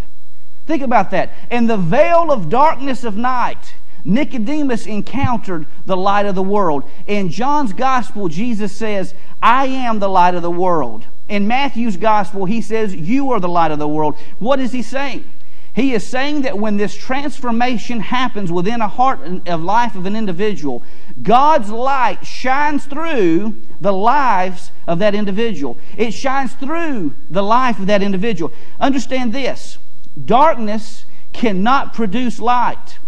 Think 0.66 0.82
about 0.82 1.10
that. 1.10 1.32
In 1.50 1.66
the 1.66 1.76
veil 1.76 2.30
of 2.30 2.48
darkness 2.48 3.04
of 3.04 3.16
night, 3.16 3.74
Nicodemus 4.04 4.86
encountered 4.86 5.66
the 5.86 5.96
light 5.96 6.26
of 6.26 6.34
the 6.34 6.42
world. 6.42 6.84
In 7.06 7.28
John's 7.28 7.72
gospel, 7.72 8.28
Jesus 8.28 8.72
says, 8.72 9.14
I 9.42 9.66
am 9.66 9.98
the 9.98 10.08
light 10.08 10.34
of 10.34 10.42
the 10.42 10.50
world. 10.50 11.06
In 11.28 11.46
Matthew's 11.46 11.96
gospel, 11.96 12.44
he 12.44 12.60
says, 12.60 12.94
You 12.94 13.32
are 13.32 13.40
the 13.40 13.48
light 13.48 13.70
of 13.70 13.78
the 13.78 13.88
world. 13.88 14.16
What 14.38 14.60
is 14.60 14.72
he 14.72 14.82
saying? 14.82 15.30
He 15.74 15.94
is 15.94 16.06
saying 16.06 16.42
that 16.42 16.58
when 16.58 16.76
this 16.76 16.94
transformation 16.94 18.00
happens 18.00 18.52
within 18.52 18.82
a 18.82 18.88
heart 18.88 19.48
of 19.48 19.62
life 19.62 19.94
of 19.94 20.04
an 20.04 20.14
individual, 20.14 20.82
God's 21.22 21.70
light 21.70 22.26
shines 22.26 22.84
through 22.84 23.56
the 23.80 23.92
lives 23.92 24.70
of 24.86 24.98
that 24.98 25.14
individual. 25.14 25.78
It 25.96 26.12
shines 26.12 26.52
through 26.52 27.14
the 27.30 27.42
life 27.42 27.78
of 27.78 27.86
that 27.86 28.02
individual. 28.02 28.52
Understand 28.78 29.32
this 29.32 29.78
darkness 30.22 31.06
cannot 31.32 31.94
produce 31.94 32.38
light. 32.38 32.98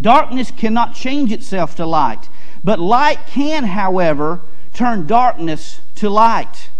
Darkness 0.00 0.52
cannot 0.52 0.94
change 0.94 1.32
itself 1.32 1.74
to 1.76 1.86
light. 1.86 2.28
But 2.62 2.78
light 2.78 3.26
can, 3.26 3.64
however, 3.64 4.42
turn 4.72 5.06
darkness 5.08 5.80
to 5.96 6.08
light. 6.08 6.70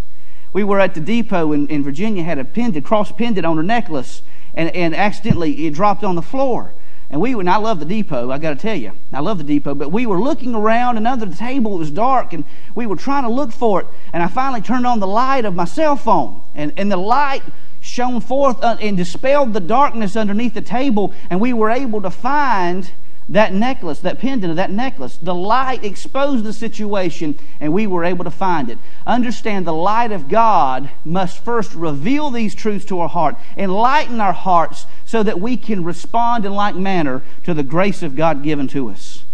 We 0.52 0.62
were 0.62 0.78
at 0.78 0.94
the 0.94 1.00
depot 1.00 1.52
in, 1.52 1.66
in 1.68 1.82
Virginia, 1.82 2.22
had 2.22 2.38
a 2.38 2.44
pendant, 2.44 2.84
cross 2.84 3.10
pendant 3.10 3.44
on 3.44 3.56
her 3.56 3.62
necklace, 3.62 4.22
and, 4.56 4.74
and 4.74 4.96
accidentally 4.96 5.66
it 5.66 5.74
dropped 5.74 6.02
on 6.02 6.16
the 6.16 6.22
floor. 6.22 6.72
And 7.08 7.20
we 7.20 7.34
and 7.34 7.48
I 7.48 7.56
love 7.58 7.78
the 7.78 7.86
depot, 7.86 8.32
I 8.32 8.38
got 8.38 8.50
to 8.50 8.56
tell 8.56 8.74
you. 8.74 8.92
I 9.12 9.20
love 9.20 9.38
the 9.38 9.44
depot. 9.44 9.74
But 9.74 9.92
we 9.92 10.06
were 10.06 10.20
looking 10.20 10.54
around, 10.56 10.96
and 10.96 11.06
under 11.06 11.26
the 11.26 11.36
table 11.36 11.76
it 11.76 11.78
was 11.78 11.92
dark, 11.92 12.32
and 12.32 12.44
we 12.74 12.86
were 12.86 12.96
trying 12.96 13.22
to 13.22 13.30
look 13.30 13.52
for 13.52 13.82
it. 13.82 13.86
And 14.12 14.22
I 14.22 14.26
finally 14.26 14.60
turned 14.60 14.86
on 14.86 14.98
the 14.98 15.06
light 15.06 15.44
of 15.44 15.54
my 15.54 15.66
cell 15.66 15.94
phone. 15.94 16.42
And, 16.54 16.72
and 16.76 16.90
the 16.90 16.96
light 16.96 17.42
shone 17.80 18.20
forth 18.20 18.60
uh, 18.62 18.76
and 18.80 18.96
dispelled 18.96 19.52
the 19.52 19.60
darkness 19.60 20.16
underneath 20.16 20.54
the 20.54 20.62
table, 20.62 21.14
and 21.30 21.40
we 21.40 21.52
were 21.52 21.70
able 21.70 22.02
to 22.02 22.10
find 22.10 22.90
that 23.28 23.52
necklace, 23.52 23.98
that 24.00 24.18
pendant 24.18 24.50
of 24.50 24.56
that 24.56 24.70
necklace. 24.70 25.18
The 25.20 25.34
light 25.34 25.84
exposed 25.84 26.44
the 26.44 26.52
situation, 26.52 27.38
and 27.58 27.72
we 27.72 27.86
were 27.86 28.04
able 28.04 28.24
to 28.24 28.30
find 28.30 28.70
it. 28.70 28.78
Understand 29.06 29.66
the 29.66 29.72
light 29.72 30.12
of 30.12 30.28
God 30.28 30.90
must 31.04 31.44
first 31.44 31.74
reveal 31.74 32.30
these 32.30 32.54
truths 32.54 32.84
to 32.86 33.00
our 33.00 33.08
heart, 33.08 33.36
enlighten 33.56 34.20
our 34.20 34.32
hearts, 34.32 34.86
so 35.04 35.22
that 35.24 35.40
we 35.40 35.56
can 35.56 35.82
respond 35.82 36.44
in 36.44 36.52
like 36.52 36.76
manner 36.76 37.22
to 37.44 37.52
the 37.52 37.64
grace 37.64 38.02
of 38.02 38.14
God 38.14 38.44
given 38.44 38.68
to 38.68 38.90
us. 38.90 39.24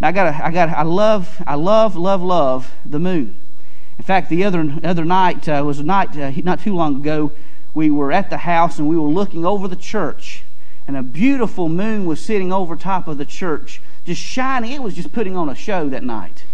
Now, 0.00 0.08
I 0.08 0.12
got, 0.12 0.40
I 0.42 0.50
got, 0.50 0.68
I 0.70 0.82
love, 0.82 1.42
I 1.46 1.54
love, 1.54 1.96
love, 1.96 2.22
love 2.22 2.74
the 2.84 2.98
moon. 2.98 3.36
In 3.98 4.04
fact, 4.04 4.28
the 4.28 4.44
other 4.44 4.74
other 4.82 5.04
night 5.04 5.48
uh, 5.48 5.62
was 5.64 5.78
a 5.78 5.84
night 5.84 6.16
uh, 6.18 6.32
not 6.42 6.60
too 6.60 6.74
long 6.74 6.96
ago. 6.96 7.32
We 7.72 7.90
were 7.90 8.12
at 8.12 8.28
the 8.28 8.38
house 8.38 8.78
and 8.78 8.88
we 8.88 8.96
were 8.96 9.08
looking 9.08 9.46
over 9.46 9.68
the 9.68 9.76
church 9.76 10.44
and 10.86 10.96
a 10.96 11.02
beautiful 11.02 11.68
moon 11.68 12.06
was 12.06 12.20
sitting 12.20 12.52
over 12.52 12.76
top 12.76 13.08
of 13.08 13.18
the 13.18 13.24
church, 13.24 13.82
just 14.04 14.20
shining. 14.20 14.72
It 14.72 14.82
was 14.82 14.94
just 14.94 15.12
putting 15.12 15.36
on 15.36 15.48
a 15.48 15.54
show 15.54 15.88
that 15.88 16.04
night. 16.04 16.44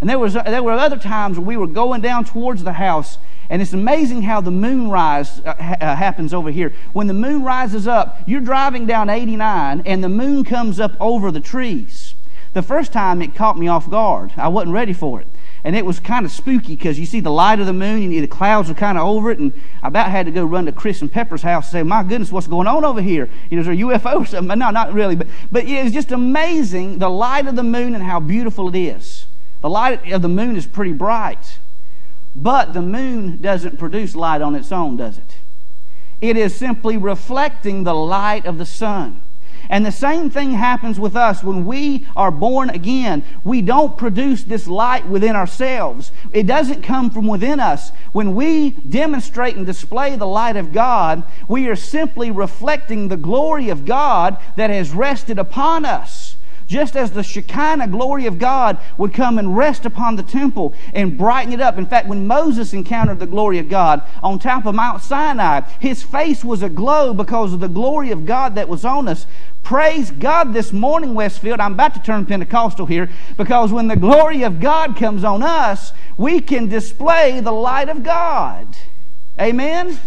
And 0.00 0.10
there, 0.10 0.18
was, 0.18 0.34
there 0.34 0.62
were 0.62 0.72
other 0.72 0.98
times 0.98 1.38
when 1.38 1.46
we 1.46 1.56
were 1.56 1.66
going 1.66 2.02
down 2.02 2.24
towards 2.24 2.64
the 2.64 2.74
house, 2.74 3.18
and 3.48 3.62
it's 3.62 3.72
amazing 3.72 4.22
how 4.22 4.40
the 4.40 4.50
moonrise 4.50 5.40
uh, 5.40 5.54
ha- 5.54 5.76
uh, 5.80 5.96
happens 5.96 6.34
over 6.34 6.50
here. 6.50 6.74
When 6.92 7.06
the 7.06 7.14
moon 7.14 7.44
rises 7.44 7.86
up, 7.86 8.20
you're 8.26 8.40
driving 8.40 8.86
down 8.86 9.08
89, 9.08 9.82
and 9.86 10.04
the 10.04 10.08
moon 10.08 10.44
comes 10.44 10.80
up 10.80 10.92
over 11.00 11.30
the 11.30 11.40
trees. 11.40 12.14
The 12.52 12.62
first 12.62 12.92
time 12.92 13.22
it 13.22 13.34
caught 13.34 13.58
me 13.58 13.68
off 13.68 13.88
guard. 13.88 14.32
I 14.36 14.48
wasn't 14.48 14.74
ready 14.74 14.92
for 14.92 15.20
it 15.20 15.28
and 15.66 15.74
it 15.74 15.84
was 15.84 15.98
kind 15.98 16.24
of 16.24 16.30
spooky 16.30 16.76
because 16.76 16.96
you 16.96 17.04
see 17.04 17.18
the 17.18 17.28
light 17.28 17.58
of 17.58 17.66
the 17.66 17.72
moon 17.72 18.04
and 18.04 18.22
the 18.22 18.28
clouds 18.28 18.70
are 18.70 18.74
kind 18.74 18.96
of 18.96 19.04
over 19.04 19.32
it 19.32 19.40
and 19.40 19.52
i 19.82 19.88
about 19.88 20.12
had 20.12 20.24
to 20.24 20.30
go 20.30 20.44
run 20.44 20.64
to 20.64 20.70
chris 20.70 21.02
and 21.02 21.10
pepper's 21.10 21.42
house 21.42 21.66
and 21.66 21.72
say 21.72 21.82
my 21.82 22.04
goodness 22.04 22.30
what's 22.30 22.46
going 22.46 22.68
on 22.68 22.84
over 22.84 23.02
here? 23.02 23.28
You 23.50 23.56
know 23.56 23.60
is 23.62 23.66
there 23.66 23.74
a 23.74 23.98
ufo 23.98 24.20
or 24.20 24.26
something? 24.26 24.56
No 24.60 24.70
not 24.70 24.92
really 24.92 25.16
but, 25.16 25.26
but 25.50 25.66
yeah, 25.66 25.82
it's 25.82 25.92
just 25.92 26.12
amazing 26.12 27.00
the 27.00 27.10
light 27.10 27.48
of 27.48 27.56
the 27.56 27.64
moon 27.64 27.96
and 27.96 28.04
how 28.04 28.20
beautiful 28.20 28.68
it 28.68 28.78
is. 28.78 29.26
The 29.60 29.68
light 29.68 30.12
of 30.12 30.22
the 30.22 30.28
moon 30.28 30.54
is 30.54 30.68
pretty 30.68 30.92
bright 30.92 31.58
but 32.36 32.72
the 32.72 32.82
moon 32.82 33.38
doesn't 33.38 33.76
produce 33.76 34.14
light 34.14 34.42
on 34.42 34.54
its 34.54 34.70
own 34.70 34.96
does 34.96 35.18
it? 35.18 35.38
It 36.20 36.36
is 36.36 36.54
simply 36.54 36.96
reflecting 36.96 37.82
the 37.82 37.94
light 37.94 38.46
of 38.46 38.58
the 38.58 38.66
sun 38.66 39.20
and 39.68 39.84
the 39.84 39.92
same 39.92 40.30
thing 40.30 40.52
happens 40.52 40.98
with 40.98 41.16
us 41.16 41.42
when 41.42 41.64
we 41.64 42.06
are 42.16 42.30
born 42.30 42.70
again. 42.70 43.22
We 43.44 43.62
don't 43.62 43.96
produce 43.96 44.44
this 44.44 44.66
light 44.66 45.06
within 45.06 45.36
ourselves, 45.36 46.12
it 46.32 46.46
doesn't 46.46 46.82
come 46.82 47.10
from 47.10 47.26
within 47.26 47.60
us. 47.60 47.90
When 48.12 48.34
we 48.34 48.70
demonstrate 48.70 49.56
and 49.56 49.66
display 49.66 50.16
the 50.16 50.26
light 50.26 50.56
of 50.56 50.72
God, 50.72 51.22
we 51.48 51.68
are 51.68 51.76
simply 51.76 52.30
reflecting 52.30 53.08
the 53.08 53.16
glory 53.16 53.68
of 53.68 53.84
God 53.84 54.38
that 54.56 54.70
has 54.70 54.92
rested 54.92 55.38
upon 55.38 55.84
us 55.84 56.25
just 56.66 56.96
as 56.96 57.12
the 57.12 57.22
Shekinah 57.22 57.88
glory 57.88 58.26
of 58.26 58.38
God 58.38 58.78
would 58.98 59.14
come 59.14 59.38
and 59.38 59.56
rest 59.56 59.86
upon 59.86 60.16
the 60.16 60.22
temple 60.22 60.74
and 60.92 61.16
brighten 61.16 61.52
it 61.52 61.60
up. 61.60 61.78
In 61.78 61.86
fact, 61.86 62.08
when 62.08 62.26
Moses 62.26 62.72
encountered 62.72 63.20
the 63.20 63.26
glory 63.26 63.58
of 63.58 63.68
God 63.68 64.02
on 64.22 64.38
top 64.38 64.66
of 64.66 64.74
Mount 64.74 65.02
Sinai, 65.02 65.60
his 65.78 66.02
face 66.02 66.44
was 66.44 66.62
aglow 66.62 67.14
because 67.14 67.52
of 67.52 67.60
the 67.60 67.68
glory 67.68 68.10
of 68.10 68.26
God 68.26 68.54
that 68.56 68.68
was 68.68 68.84
on 68.84 69.08
us. 69.08 69.26
Praise 69.62 70.10
God 70.10 70.52
this 70.52 70.72
morning, 70.72 71.14
Westfield. 71.14 71.60
I'm 71.60 71.72
about 71.72 71.94
to 71.94 72.02
turn 72.02 72.26
Pentecostal 72.26 72.86
here 72.86 73.10
because 73.36 73.72
when 73.72 73.88
the 73.88 73.96
glory 73.96 74.42
of 74.42 74.60
God 74.60 74.96
comes 74.96 75.24
on 75.24 75.42
us, 75.42 75.92
we 76.16 76.40
can 76.40 76.68
display 76.68 77.40
the 77.40 77.52
light 77.52 77.88
of 77.88 78.02
God. 78.02 78.76
Amen? 79.40 79.98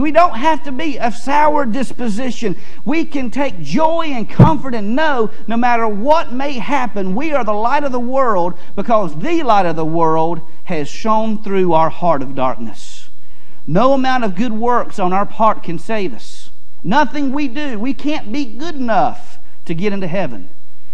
We 0.00 0.10
don't 0.10 0.36
have 0.36 0.64
to 0.64 0.72
be 0.72 0.98
of 0.98 1.14
sour 1.14 1.64
disposition. 1.64 2.56
We 2.84 3.04
can 3.04 3.30
take 3.30 3.60
joy 3.60 4.06
and 4.08 4.28
comfort 4.28 4.74
and 4.74 4.96
know 4.96 5.30
no 5.46 5.56
matter 5.56 5.86
what 5.86 6.32
may 6.32 6.54
happen, 6.54 7.14
we 7.14 7.32
are 7.32 7.44
the 7.44 7.52
light 7.52 7.84
of 7.84 7.92
the 7.92 8.00
world 8.00 8.54
because 8.74 9.16
the 9.18 9.42
light 9.44 9.66
of 9.66 9.76
the 9.76 9.84
world 9.84 10.40
has 10.64 10.88
shone 10.88 11.42
through 11.42 11.72
our 11.72 11.90
heart 11.90 12.22
of 12.22 12.34
darkness. 12.34 13.08
No 13.66 13.92
amount 13.92 14.24
of 14.24 14.34
good 14.34 14.52
works 14.52 14.98
on 14.98 15.12
our 15.12 15.24
part 15.24 15.62
can 15.62 15.78
save 15.78 16.12
us. 16.12 16.50
Nothing 16.82 17.32
we 17.32 17.48
do, 17.48 17.78
we 17.78 17.94
can't 17.94 18.30
be 18.30 18.44
good 18.44 18.74
enough 18.74 19.38
to 19.64 19.74
get 19.74 19.92
into 19.92 20.06
heaven. 20.06 20.50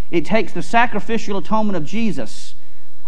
It 0.09 0.25
takes 0.25 0.53
the 0.53 0.61
sacrificial 0.61 1.37
atonement 1.37 1.75
of 1.75 1.85
Jesus 1.85 2.55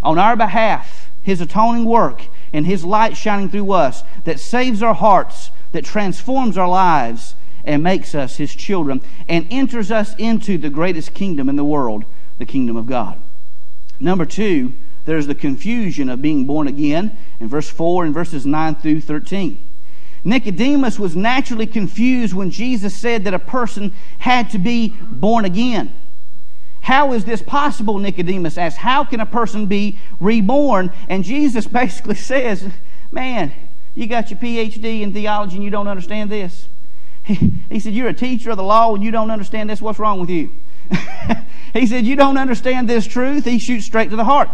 on 0.01 0.19
our 0.19 0.35
behalf, 0.35 1.09
his 1.21 1.39
atoning 1.39 1.85
work, 1.85 2.27
and 2.51 2.65
his 2.65 2.83
light 2.83 3.15
shining 3.15 3.49
through 3.49 3.71
us 3.71 4.03
that 4.25 4.39
saves 4.39 4.83
our 4.83 4.93
hearts, 4.93 5.51
that 5.73 5.85
transforms 5.85 6.57
our 6.57 6.69
lives, 6.69 7.35
and 7.65 7.83
makes 7.83 8.15
us 8.15 8.37
his 8.37 8.55
children, 8.55 9.01
and 9.27 9.47
enters 9.51 9.91
us 9.91 10.15
into 10.15 10.57
the 10.57 10.69
greatest 10.69 11.13
kingdom 11.13 11.49
in 11.49 11.55
the 11.55 11.65
world, 11.65 12.05
the 12.37 12.45
kingdom 12.45 12.75
of 12.75 12.87
God. 12.87 13.21
Number 13.99 14.25
two, 14.25 14.73
there's 15.05 15.27
the 15.27 15.35
confusion 15.35 16.09
of 16.09 16.21
being 16.21 16.45
born 16.45 16.67
again 16.67 17.17
in 17.39 17.47
verse 17.47 17.69
4 17.69 18.05
and 18.05 18.13
verses 18.13 18.45
9 18.45 18.75
through 18.75 19.01
13. 19.01 19.69
Nicodemus 20.23 20.97
was 20.97 21.15
naturally 21.15 21.67
confused 21.67 22.33
when 22.33 22.49
Jesus 22.49 22.95
said 22.95 23.25
that 23.25 23.33
a 23.33 23.39
person 23.39 23.93
had 24.19 24.49
to 24.51 24.57
be 24.57 24.95
born 25.11 25.43
again. 25.43 25.93
How 26.81 27.13
is 27.13 27.25
this 27.25 27.41
possible? 27.41 27.97
Nicodemus 27.97 28.57
asked. 28.57 28.77
How 28.77 29.03
can 29.03 29.19
a 29.19 29.25
person 29.25 29.67
be 29.67 29.99
reborn? 30.19 30.91
And 31.07 31.23
Jesus 31.23 31.67
basically 31.81 32.15
says, 32.15 32.69
Man, 33.11 33.53
you 33.95 34.07
got 34.07 34.31
your 34.31 34.39
PhD 34.39 35.01
in 35.01 35.13
theology 35.13 35.55
and 35.55 35.63
you 35.63 35.69
don't 35.69 35.87
understand 35.87 36.31
this. 36.31 36.67
He, 37.23 37.35
he 37.69 37.79
said, 37.79 37.93
You're 37.93 38.09
a 38.09 38.13
teacher 38.13 38.51
of 38.51 38.57
the 38.57 38.63
law 38.63 38.93
and 38.93 39.03
you 39.03 39.11
don't 39.11 39.31
understand 39.31 39.69
this. 39.69 39.81
What's 39.81 39.99
wrong 39.99 40.19
with 40.19 40.29
you? 40.29 40.51
he 41.73 41.85
said, 41.85 42.05
You 42.05 42.15
don't 42.15 42.37
understand 42.37 42.89
this 42.89 43.05
truth. 43.05 43.45
He 43.45 43.59
shoots 43.59 43.85
straight 43.85 44.09
to 44.09 44.15
the 44.15 44.25
heart. 44.25 44.49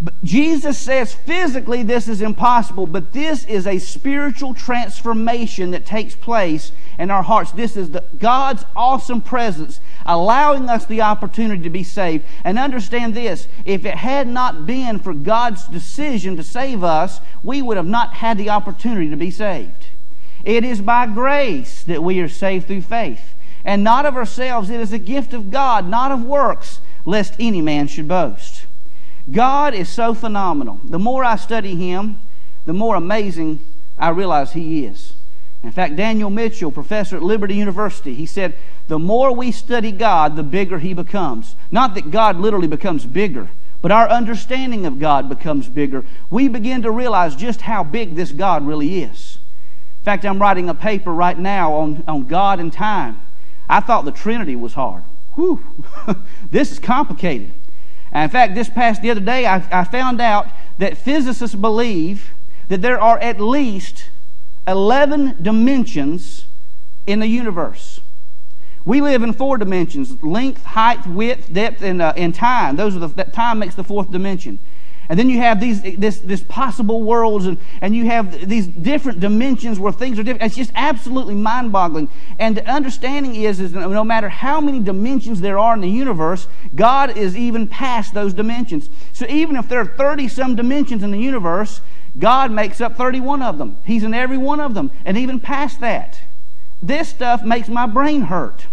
But 0.00 0.22
Jesus 0.22 0.76
says 0.76 1.14
physically 1.14 1.82
this 1.82 2.06
is 2.06 2.20
impossible, 2.20 2.86
but 2.86 3.12
this 3.12 3.46
is 3.46 3.66
a 3.66 3.78
spiritual 3.78 4.52
transformation 4.52 5.70
that 5.70 5.86
takes 5.86 6.14
place 6.14 6.72
in 6.98 7.10
our 7.10 7.22
hearts. 7.22 7.52
This 7.52 7.78
is 7.78 7.90
the, 7.90 8.04
God's 8.18 8.64
awesome 8.74 9.22
presence 9.22 9.80
allowing 10.06 10.68
us 10.68 10.86
the 10.86 11.02
opportunity 11.02 11.62
to 11.62 11.70
be 11.70 11.82
saved. 11.82 12.24
And 12.44 12.58
understand 12.58 13.14
this 13.14 13.48
if 13.64 13.84
it 13.84 13.96
had 13.96 14.28
not 14.28 14.66
been 14.66 14.98
for 14.98 15.12
God's 15.12 15.66
decision 15.68 16.36
to 16.36 16.42
save 16.42 16.82
us, 16.82 17.20
we 17.42 17.62
would 17.62 17.76
have 17.76 17.86
not 17.86 18.14
had 18.14 18.38
the 18.38 18.50
opportunity 18.50 19.10
to 19.10 19.16
be 19.16 19.30
saved. 19.30 19.88
It 20.44 20.64
is 20.64 20.80
by 20.80 21.06
grace 21.06 21.82
that 21.84 22.02
we 22.02 22.20
are 22.20 22.28
saved 22.28 22.68
through 22.68 22.82
faith, 22.82 23.34
and 23.64 23.82
not 23.82 24.06
of 24.06 24.16
ourselves. 24.16 24.70
It 24.70 24.80
is 24.80 24.92
a 24.92 24.98
gift 24.98 25.34
of 25.34 25.50
God, 25.50 25.88
not 25.88 26.12
of 26.12 26.22
works, 26.22 26.80
lest 27.04 27.34
any 27.40 27.60
man 27.60 27.88
should 27.88 28.06
boast. 28.06 28.66
God 29.30 29.74
is 29.74 29.88
so 29.88 30.14
phenomenal. 30.14 30.80
The 30.84 31.00
more 31.00 31.24
I 31.24 31.34
study 31.34 31.74
Him, 31.74 32.20
the 32.64 32.72
more 32.72 32.94
amazing 32.94 33.58
I 33.98 34.10
realize 34.10 34.52
He 34.52 34.84
is. 34.84 35.15
In 35.62 35.72
fact, 35.72 35.96
Daniel 35.96 36.30
Mitchell, 36.30 36.70
professor 36.70 37.16
at 37.16 37.22
Liberty 37.22 37.54
University, 37.54 38.14
he 38.14 38.26
said, 38.26 38.56
the 38.88 38.98
more 38.98 39.32
we 39.32 39.50
study 39.50 39.90
God, 39.90 40.36
the 40.36 40.42
bigger 40.42 40.78
He 40.78 40.94
becomes. 40.94 41.56
Not 41.70 41.94
that 41.94 42.10
God 42.10 42.38
literally 42.38 42.68
becomes 42.68 43.04
bigger, 43.04 43.50
but 43.82 43.90
our 43.90 44.08
understanding 44.08 44.86
of 44.86 44.98
God 44.98 45.28
becomes 45.28 45.68
bigger. 45.68 46.04
We 46.30 46.48
begin 46.48 46.82
to 46.82 46.90
realize 46.90 47.34
just 47.34 47.62
how 47.62 47.82
big 47.82 48.14
this 48.14 48.30
God 48.32 48.66
really 48.66 49.02
is. 49.02 49.38
In 50.00 50.04
fact, 50.04 50.24
I'm 50.24 50.40
writing 50.40 50.68
a 50.68 50.74
paper 50.74 51.12
right 51.12 51.38
now 51.38 51.72
on, 51.72 52.04
on 52.06 52.28
God 52.28 52.60
and 52.60 52.72
time. 52.72 53.20
I 53.68 53.80
thought 53.80 54.04
the 54.04 54.12
Trinity 54.12 54.54
was 54.54 54.74
hard. 54.74 55.02
Whew, 55.34 55.84
this 56.50 56.70
is 56.70 56.78
complicated. 56.78 57.52
And 58.12 58.24
in 58.24 58.30
fact, 58.30 58.54
this 58.54 58.70
past 58.70 59.02
the 59.02 59.10
other 59.10 59.20
day, 59.20 59.46
I, 59.46 59.56
I 59.72 59.82
found 59.82 60.20
out 60.20 60.48
that 60.78 60.96
physicists 60.96 61.56
believe 61.56 62.30
that 62.68 62.82
there 62.82 63.00
are 63.00 63.18
at 63.18 63.40
least 63.40 64.10
11 64.66 65.38
dimensions 65.42 66.46
in 67.06 67.20
the 67.20 67.26
universe. 67.26 68.00
We 68.84 69.00
live 69.00 69.22
in 69.22 69.32
four 69.32 69.58
dimensions 69.58 70.22
length, 70.22 70.62
height, 70.64 71.06
width, 71.06 71.52
depth, 71.52 71.82
and, 71.82 72.00
uh, 72.00 72.12
and 72.16 72.34
time. 72.34 72.76
Those 72.76 72.94
are 72.96 73.00
the, 73.00 73.08
that 73.08 73.32
time 73.32 73.58
makes 73.58 73.74
the 73.74 73.84
fourth 73.84 74.10
dimension. 74.10 74.60
And 75.08 75.18
then 75.18 75.30
you 75.30 75.38
have 75.38 75.60
these 75.60 75.82
this, 75.82 76.18
this 76.18 76.42
possible 76.42 77.02
worlds, 77.02 77.46
and, 77.46 77.58
and 77.80 77.94
you 77.94 78.06
have 78.06 78.48
these 78.48 78.66
different 78.66 79.20
dimensions 79.20 79.78
where 79.78 79.92
things 79.92 80.18
are 80.18 80.22
different. 80.22 80.42
It's 80.42 80.56
just 80.56 80.72
absolutely 80.74 81.34
mind 81.34 81.70
boggling. 81.70 82.08
And 82.38 82.56
the 82.56 82.68
understanding 82.68 83.36
is, 83.36 83.60
is 83.60 83.72
no 83.72 84.04
matter 84.04 84.28
how 84.28 84.60
many 84.60 84.80
dimensions 84.80 85.40
there 85.40 85.58
are 85.58 85.74
in 85.74 85.80
the 85.80 85.88
universe, 85.88 86.48
God 86.74 87.16
is 87.16 87.36
even 87.36 87.68
past 87.68 88.14
those 88.14 88.34
dimensions. 88.34 88.88
So 89.12 89.26
even 89.28 89.56
if 89.56 89.68
there 89.68 89.80
are 89.80 89.86
30 89.86 90.28
some 90.28 90.56
dimensions 90.56 91.04
in 91.04 91.12
the 91.12 91.20
universe, 91.20 91.80
God 92.18 92.50
makes 92.50 92.80
up 92.80 92.96
31 92.96 93.42
of 93.42 93.58
them. 93.58 93.78
He's 93.84 94.02
in 94.02 94.14
every 94.14 94.38
one 94.38 94.60
of 94.60 94.74
them, 94.74 94.90
and 95.04 95.18
even 95.18 95.40
past 95.40 95.80
that. 95.80 96.20
This 96.82 97.08
stuff 97.08 97.42
makes 97.42 97.68
my 97.68 97.86
brain 97.86 98.22
hurt, 98.22 98.66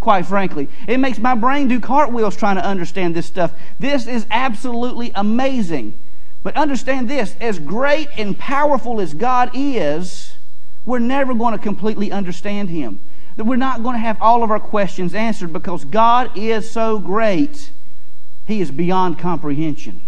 quite 0.00 0.26
frankly. 0.26 0.68
It 0.86 0.98
makes 0.98 1.18
my 1.18 1.34
brain 1.34 1.68
do 1.68 1.80
cartwheels 1.80 2.36
trying 2.36 2.56
to 2.56 2.64
understand 2.64 3.14
this 3.14 3.26
stuff. 3.26 3.52
This 3.78 4.06
is 4.06 4.26
absolutely 4.30 5.12
amazing. 5.14 5.98
But 6.42 6.56
understand 6.56 7.08
this 7.08 7.36
as 7.40 7.58
great 7.58 8.08
and 8.16 8.36
powerful 8.38 9.00
as 9.00 9.14
God 9.14 9.50
is, 9.54 10.34
we're 10.84 10.98
never 10.98 11.34
going 11.34 11.52
to 11.52 11.62
completely 11.62 12.10
understand 12.10 12.68
Him. 12.68 13.00
That 13.36 13.44
we're 13.44 13.56
not 13.56 13.82
going 13.82 13.94
to 13.94 14.00
have 14.00 14.20
all 14.20 14.42
of 14.42 14.50
our 14.50 14.60
questions 14.60 15.14
answered 15.14 15.52
because 15.52 15.84
God 15.84 16.36
is 16.36 16.70
so 16.70 16.98
great, 16.98 17.70
He 18.46 18.60
is 18.60 18.70
beyond 18.70 19.18
comprehension. 19.18 20.02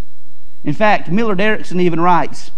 In 0.65 0.73
fact, 0.73 1.11
Millard 1.11 1.41
Erickson 1.41 1.79
even 1.81 2.01
writes, 2.01 2.51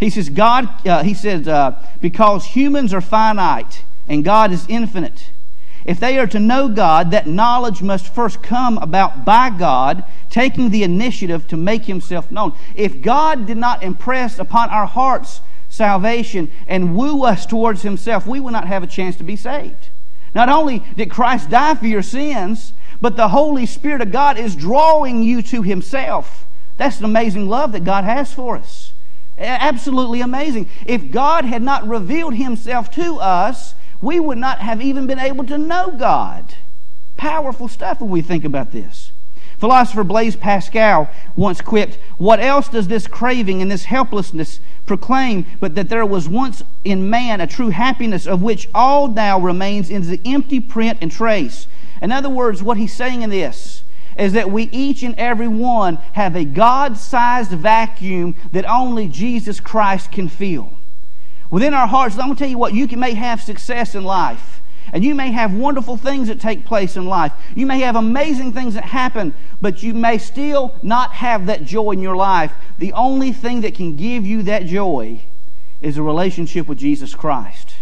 he 0.00 0.10
says, 0.10 0.28
God, 0.28 0.86
uh, 0.86 1.02
he 1.02 1.14
says, 1.14 1.48
uh, 1.48 1.84
because 2.00 2.46
humans 2.46 2.92
are 2.92 3.00
finite 3.00 3.84
and 4.06 4.24
God 4.24 4.52
is 4.52 4.66
infinite. 4.68 5.30
If 5.84 5.98
they 6.00 6.18
are 6.18 6.26
to 6.26 6.38
know 6.38 6.68
God, 6.68 7.10
that 7.12 7.26
knowledge 7.26 7.82
must 7.82 8.14
first 8.14 8.42
come 8.42 8.78
about 8.78 9.24
by 9.24 9.50
God, 9.50 10.04
taking 10.28 10.70
the 10.70 10.82
initiative 10.82 11.48
to 11.48 11.56
make 11.56 11.86
himself 11.86 12.30
known. 12.30 12.52
If 12.74 13.00
God 13.00 13.46
did 13.46 13.56
not 13.56 13.82
impress 13.82 14.38
upon 14.38 14.70
our 14.70 14.86
hearts 14.86 15.40
salvation 15.68 16.50
and 16.66 16.96
woo 16.96 17.24
us 17.24 17.46
towards 17.46 17.82
himself, 17.82 18.26
we 18.26 18.40
would 18.40 18.52
not 18.52 18.66
have 18.66 18.82
a 18.82 18.88
chance 18.88 19.16
to 19.16 19.24
be 19.24 19.36
saved. 19.36 19.88
Not 20.34 20.48
only 20.48 20.80
did 20.96 21.10
Christ 21.10 21.50
die 21.50 21.74
for 21.74 21.86
your 21.86 22.02
sins, 22.02 22.72
but 23.00 23.16
the 23.16 23.28
Holy 23.28 23.66
Spirit 23.66 24.02
of 24.02 24.12
God 24.12 24.38
is 24.38 24.54
drawing 24.54 25.22
you 25.22 25.42
to 25.42 25.62
himself. 25.62 26.44
That's 26.78 27.00
an 27.00 27.04
amazing 27.04 27.48
love 27.48 27.72
that 27.72 27.84
God 27.84 28.04
has 28.04 28.32
for 28.32 28.56
us. 28.56 28.92
Absolutely 29.36 30.20
amazing. 30.20 30.68
If 30.86 31.10
God 31.10 31.44
had 31.44 31.62
not 31.62 31.86
revealed 31.86 32.34
himself 32.34 32.90
to 32.92 33.18
us, 33.18 33.74
we 34.00 34.18
would 34.18 34.38
not 34.38 34.60
have 34.60 34.80
even 34.80 35.06
been 35.06 35.18
able 35.18 35.44
to 35.46 35.58
know 35.58 35.90
God. 35.90 36.54
Powerful 37.16 37.68
stuff 37.68 38.00
when 38.00 38.10
we 38.10 38.22
think 38.22 38.44
about 38.44 38.72
this. 38.72 39.12
Philosopher 39.58 40.04
Blaise 40.04 40.36
Pascal 40.36 41.10
once 41.34 41.60
quipped, 41.60 41.98
What 42.16 42.38
else 42.38 42.68
does 42.68 42.86
this 42.86 43.08
craving 43.08 43.60
and 43.60 43.70
this 43.70 43.84
helplessness 43.84 44.60
proclaim 44.86 45.46
but 45.58 45.74
that 45.74 45.88
there 45.88 46.06
was 46.06 46.28
once 46.28 46.62
in 46.84 47.10
man 47.10 47.40
a 47.40 47.46
true 47.46 47.70
happiness 47.70 48.26
of 48.26 48.40
which 48.40 48.68
all 48.72 49.08
now 49.08 49.38
remains 49.38 49.90
in 49.90 50.02
the 50.02 50.20
empty 50.24 50.60
print 50.60 50.98
and 51.00 51.10
trace? 51.10 51.66
In 52.00 52.12
other 52.12 52.30
words, 52.30 52.62
what 52.62 52.76
he's 52.76 52.94
saying 52.94 53.22
in 53.22 53.30
this 53.30 53.82
is 54.18 54.32
that 54.32 54.50
we 54.50 54.64
each 54.64 55.02
and 55.02 55.14
every 55.16 55.48
one 55.48 55.96
have 56.12 56.34
a 56.34 56.44
God 56.44 56.98
sized 56.98 57.52
vacuum 57.52 58.34
that 58.52 58.68
only 58.68 59.08
Jesus 59.08 59.60
Christ 59.60 60.10
can 60.10 60.28
fill. 60.28 60.72
Within 61.50 61.72
our 61.72 61.86
hearts, 61.86 62.16
I'm 62.16 62.26
going 62.26 62.36
to 62.36 62.38
tell 62.38 62.50
you 62.50 62.58
what, 62.58 62.74
you 62.74 62.86
may 62.96 63.14
have 63.14 63.40
success 63.40 63.94
in 63.94 64.04
life. 64.04 64.60
And 64.92 65.04
you 65.04 65.14
may 65.14 65.30
have 65.32 65.52
wonderful 65.52 65.96
things 65.98 66.28
that 66.28 66.40
take 66.40 66.64
place 66.64 66.96
in 66.96 67.06
life. 67.06 67.32
You 67.54 67.66
may 67.66 67.80
have 67.80 67.94
amazing 67.94 68.54
things 68.54 68.74
that 68.74 68.84
happen, 68.84 69.34
but 69.60 69.82
you 69.82 69.92
may 69.92 70.16
still 70.16 70.74
not 70.82 71.12
have 71.12 71.46
that 71.46 71.64
joy 71.64 71.92
in 71.92 72.00
your 72.00 72.16
life. 72.16 72.52
The 72.78 72.94
only 72.94 73.32
thing 73.32 73.60
that 73.62 73.74
can 73.74 73.96
give 73.96 74.24
you 74.24 74.42
that 74.44 74.64
joy 74.64 75.22
is 75.82 75.98
a 75.98 76.02
relationship 76.02 76.66
with 76.68 76.78
Jesus 76.78 77.14
Christ. 77.14 77.76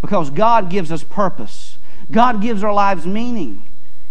Because 0.00 0.30
God 0.30 0.68
gives 0.68 0.90
us 0.90 1.04
purpose, 1.04 1.78
God 2.10 2.42
gives 2.42 2.64
our 2.64 2.74
lives 2.74 3.06
meaning. 3.06 3.62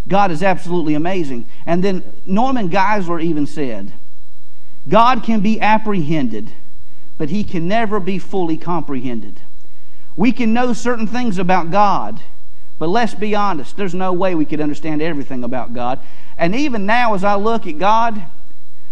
God 0.07 0.31
is 0.31 0.41
absolutely 0.41 0.93
amazing. 0.93 1.47
And 1.65 1.83
then 1.83 2.03
Norman 2.25 2.69
Geisler 2.69 3.21
even 3.21 3.45
said, 3.45 3.93
God 4.87 5.23
can 5.23 5.41
be 5.41 5.59
apprehended, 5.59 6.53
but 7.17 7.29
he 7.29 7.43
can 7.43 7.67
never 7.67 7.99
be 7.99 8.19
fully 8.19 8.57
comprehended. 8.57 9.41
We 10.15 10.31
can 10.31 10.53
know 10.53 10.73
certain 10.73 11.07
things 11.07 11.37
about 11.37 11.71
God, 11.71 12.21
but 12.79 12.89
let's 12.89 13.13
be 13.13 13.35
honest, 13.35 13.75
there's 13.75 13.93
no 13.93 14.13
way 14.13 14.33
we 14.33 14.45
could 14.45 14.61
understand 14.61 15.01
everything 15.01 15.43
about 15.43 15.73
God. 15.73 15.99
And 16.37 16.55
even 16.55 16.85
now, 16.85 17.13
as 17.13 17.23
I 17.23 17.35
look 17.35 17.67
at 17.67 17.77
God, 17.77 18.25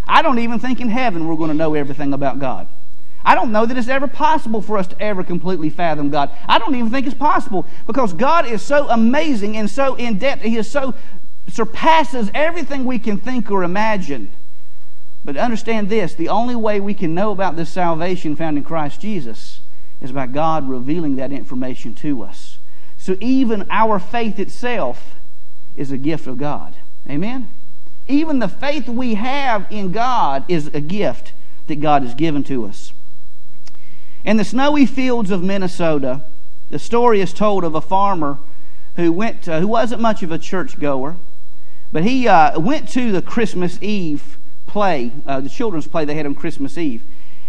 I 0.08 0.22
don't 0.22 0.40
even 0.40 0.60
think 0.60 0.82
in 0.82 0.90
heaven 0.90 1.28
we're 1.28 1.36
going 1.36 1.50
to 1.50 1.56
know 1.56 1.74
everything 1.74 2.14
about 2.14 2.40
God. 2.40 2.68
I 3.26 3.34
don't 3.34 3.52
know 3.52 3.66
that 3.66 3.76
it's 3.76 3.88
ever 3.88 4.08
possible 4.08 4.62
for 4.62 4.78
us 4.78 4.88
to 4.88 5.02
ever 5.02 5.24
completely 5.24 5.72
fathom 5.72 6.12
God. 6.12 6.30
I 6.48 6.60
don't 6.60 6.76
even 6.76 6.92
think 6.92 7.08
it's 7.08 7.16
possible 7.16 7.66
because 7.88 8.14
God 8.14 8.46
is 8.46 8.62
so 8.62 8.88
amazing 8.88 9.58
and 9.58 9.70
so 9.70 9.96
in 9.96 10.20
depth. 10.20 10.44
He 10.44 10.58
is 10.58 10.70
so 10.70 10.94
surpasses 11.48 12.30
everything 12.34 12.86
we 12.86 13.00
can 13.00 13.18
think 13.18 13.50
or 13.50 13.64
imagine. 13.64 14.32
But 15.24 15.38
understand 15.38 15.90
this 15.90 16.14
the 16.14 16.30
only 16.30 16.56
way 16.56 16.80
we 16.80 16.94
can 16.94 17.16
know 17.16 17.32
about 17.32 17.56
this 17.56 17.72
salvation 17.72 18.36
found 18.36 18.58
in 18.58 18.64
Christ 18.64 19.02
Jesus 19.02 19.62
is 20.00 20.12
by 20.12 20.28
God 20.28 20.70
revealing 20.70 21.16
that 21.16 21.32
information 21.32 21.96
to 21.96 22.24
us. 22.24 22.60
So 22.98 23.18
even 23.20 23.66
our 23.72 23.98
faith 23.98 24.40
itself 24.40 25.16
is 25.76 25.92
a 25.92 25.98
gift 25.98 26.28
of 26.28 26.38
God. 26.38 26.76
Amen? 27.10 27.50
Even 28.08 28.38
the 28.38 28.48
faith 28.48 28.88
we 28.88 29.16
have 29.16 29.66
in 29.72 29.92
God 29.92 30.46
is 30.48 30.68
a 30.68 30.82
gift 30.82 31.34
that 31.68 31.82
God 31.82 32.04
has 32.04 32.14
given 32.14 32.44
to 32.44 32.66
us. 32.66 32.94
In 34.26 34.38
the 34.38 34.44
snowy 34.44 34.88
fields 34.88 35.30
of 35.30 35.44
Minnesota, 35.44 36.24
the 36.72 36.80
story 36.80 37.22
is 37.22 37.32
told 37.32 37.64
of 37.64 37.76
a 37.76 37.82
farmer 37.82 38.40
who 38.96 39.12
went 39.12 39.44
to, 39.44 39.60
who 39.60 39.68
wasn't 39.68 40.02
much 40.02 40.24
of 40.24 40.32
a 40.32 40.40
churchgoer, 40.40 41.18
but 41.92 42.04
he 42.04 42.28
uh, 42.28 42.60
went 42.60 42.90
to 42.90 43.12
the 43.12 43.22
Christmas 43.22 43.78
Eve 43.84 44.40
play, 44.66 45.12
uh, 45.28 45.42
the 45.42 45.50
children's 45.50 45.88
play 45.88 46.06
they 46.06 46.16
had 46.16 46.26
on 46.26 46.34
Christmas 46.34 46.76
Eve. 46.76 47.04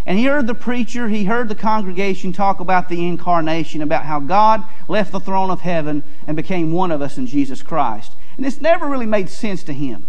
And 0.05 0.19
he 0.19 0.27
heard 0.27 0.47
the 0.47 0.55
preacher, 0.55 1.09
he 1.09 1.25
heard 1.25 1.49
the 1.49 1.55
congregation 1.55 2.35
talk 2.35 2.61
about 2.61 2.91
the 2.91 3.09
incarnation, 3.09 3.81
about 3.81 4.05
how 4.05 4.21
God 4.21 4.63
left 4.87 5.13
the 5.13 5.19
throne 5.19 5.51
of 5.51 5.63
heaven 5.63 6.03
and 6.27 6.37
became 6.37 6.73
one 6.73 6.91
of 6.91 7.01
us 7.01 7.17
in 7.17 7.27
Jesus 7.27 7.63
Christ. 7.63 8.13
And 8.37 8.45
this 8.45 8.61
never 8.61 8.87
really 8.87 9.07
made 9.07 9.31
sense 9.31 9.63
to 9.65 9.73
him. 9.73 10.07